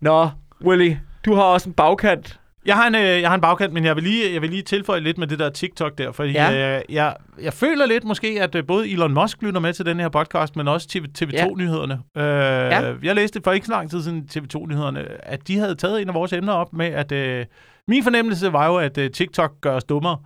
[0.00, 0.30] Nå,
[0.64, 2.40] Willy, du har også en bagkant.
[2.66, 4.62] Jeg har, en, øh, jeg har en bagkant, men jeg vil, lige, jeg vil lige
[4.62, 6.50] tilføje lidt med det der TikTok der, fordi Ja.
[6.50, 6.76] ja.
[6.78, 10.00] øh, jeg, jeg føler lidt måske, at øh, både Elon Musk lytter med til den
[10.00, 11.94] her podcast, men også TV, TV2-nyhederne.
[12.16, 12.92] Øh, Ja.
[13.02, 16.14] Jeg læste for ikke så lang tid siden TV2-nyhederne, at de havde taget en af
[16.14, 17.46] vores emner op med, at øh,
[17.88, 20.18] min fornemmelse var jo, at øh, TikTok gør os dummere.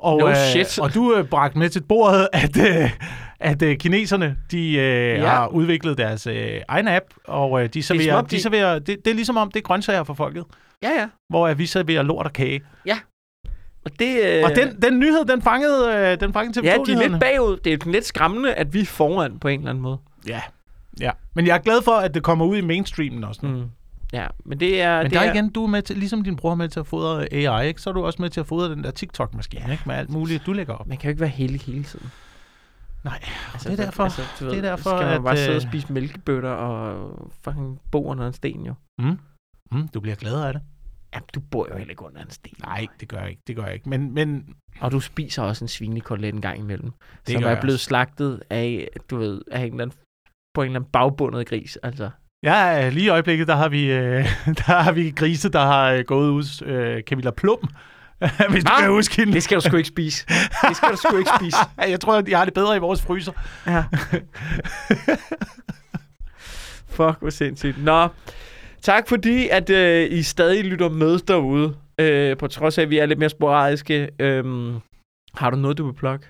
[0.00, 0.78] Og, No øh, shit.
[0.78, 2.90] og du øh, bragte med til bordet, at, øh,
[3.42, 5.14] at øh, kineserne de, øh, Ja.
[5.20, 5.26] ja.
[5.28, 8.30] har udviklet deres øh, egen app, og øh, de serverer, om de...
[8.30, 10.44] de- De serverer det, det er ligesom om, det er grøntsager for folket
[10.82, 11.08] Ja, ja.
[11.28, 12.60] hvor at vi serverer lort og kage.
[13.84, 14.44] Og, det, øh, Øh.
[14.44, 17.56] Og den, den nyhed, den fangede, øh, den fangede TV2 Ja, de er lidt bagud.
[17.56, 19.98] Det er lidt skræmmende, at vi er foran på en eller anden måde.
[20.28, 20.40] Ja.
[21.00, 21.10] ja.
[21.34, 23.40] Men jeg er glad for, at det kommer ud i mainstreamen også.
[23.46, 23.52] Mm.
[23.52, 23.62] Mm.
[24.12, 24.96] Ja, men det er...
[24.96, 26.80] Men det der er igen, du er med til, ligesom din bror er med til
[26.80, 27.80] at fodre AI, ikke?
[27.82, 29.72] så er du også med til at fodre den der TikTok-maskine, Ja.
[29.72, 29.82] ikke?
[29.86, 30.86] Med alt muligt, du lægger op.
[30.86, 32.10] Man kan jo ikke være heldig hele tiden.
[33.04, 33.20] Nej,
[33.52, 34.08] Altså, det er derfor,
[34.40, 37.80] du det er derfor, skal man at, bare sidde og øh, spise mælkebøtter og fucking
[37.90, 38.74] bo under en sten, jo.
[38.98, 40.62] mm, du bliver glad af det.
[41.14, 42.54] Ja, du bor jo heller ikke under en sten.
[42.64, 43.88] Nej, det gør jeg ikke, det gør jeg ikke.
[43.88, 46.90] Men, men Og du spiser også en svinekotelet en gang imellem.
[47.26, 47.84] Det som er blevet også.
[47.84, 49.98] slagtet af, du ved, af en eller anden,
[50.54, 51.76] på en eller anden bagbundet gris.
[51.76, 52.10] Altså,
[52.44, 54.24] ja, lige i øjeblikket, der har vi, øh,
[54.66, 57.68] der har vi grise, der har øh, gået ud, øh, Camilla Plum,
[58.50, 58.80] hvis du Hva?
[58.80, 59.32] kan huske hende.
[59.32, 60.26] det skal du sgu ikke spise.
[60.68, 61.56] Det skal du sgu ikke spise.
[61.90, 63.32] Jeg tror, de har det bedre i vores fryser.
[63.66, 63.84] Ja.
[66.96, 67.84] Fuck, hvor sindssygt.
[67.84, 68.08] Nå,
[68.82, 71.76] tak fordi, at øh, I stadig lytter med derude.
[71.98, 74.08] Øh, på trods af, at vi er lidt mere sporadiske.
[74.18, 74.74] Øhm,
[75.34, 76.26] har du noget, du vil plukke?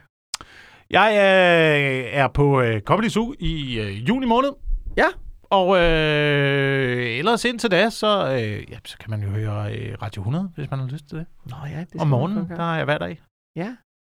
[0.90, 4.50] Jeg øh, er på øh, Comedy Zoo i øh, juni måned.
[4.96, 5.06] Ja.
[5.52, 10.20] Og øh, ellers indtil da, så, øh, ja, så kan man jo høre øh, Radio
[10.20, 11.26] 100, hvis man har lyst til det.
[11.44, 13.20] Nå ja, det skal Om morgenen, der er jeg hver dag.
[13.56, 13.76] Ja,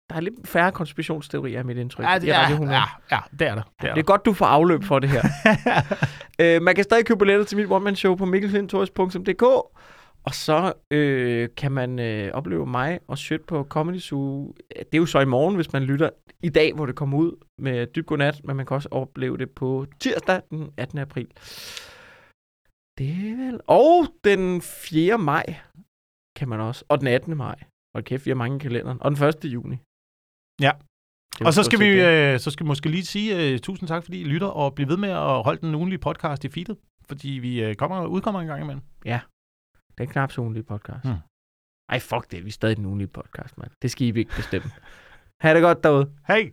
[0.10, 2.06] der er lidt færre konspirationsteorier, er mit indtryk.
[2.06, 2.78] Ja, i Radio 100.
[2.78, 3.62] ja, ja, det er der.
[3.82, 5.24] Det er Det er godt, du får afløb for det her.
[6.42, 9.44] øh, man kan stadig købe billetter til mit one-man-show på mikkelfintoris.dk.
[10.26, 14.56] Og så øh, kan man øh, opleve mig og Sjøt på Comedy Zoo.
[14.70, 16.10] Det er jo så i morgen, hvis man lytter
[16.44, 19.52] i dag, hvor det kommer ud med dyb godnat, men man kan også opleve det
[19.52, 21.00] på tirsdag den 18.
[21.00, 21.28] april.
[22.98, 23.60] Det er vel...
[23.68, 25.18] Og den 4.
[25.18, 25.46] maj
[26.36, 26.86] kan man også.
[26.90, 27.38] Og den 18.
[27.38, 27.64] maj.
[27.96, 28.98] Og kæft, vi har mange i kalenderen.
[29.02, 29.46] Og den 1.
[29.46, 29.78] juni.
[30.62, 30.72] Ja.
[31.46, 34.22] Og så skal, vi, øh, så skal vi måske lige sige uh, tusind tak, fordi
[34.22, 37.70] I lytter, og blive ved med at holde den ugenlige podcast i feedet, fordi vi
[37.70, 38.82] uh, kommer, udkommer en gang imellem.
[39.98, 41.06] Den knap så ugenlige podcast.
[41.06, 41.16] Hmm.
[41.90, 42.44] Ej, fuck det.
[42.44, 43.72] Vi er stadig den ugenlige podcast, mand.
[43.82, 44.72] Det skal I ikke bestemme.
[45.42, 46.12] Ha' det godt derude.
[46.28, 46.52] Hej!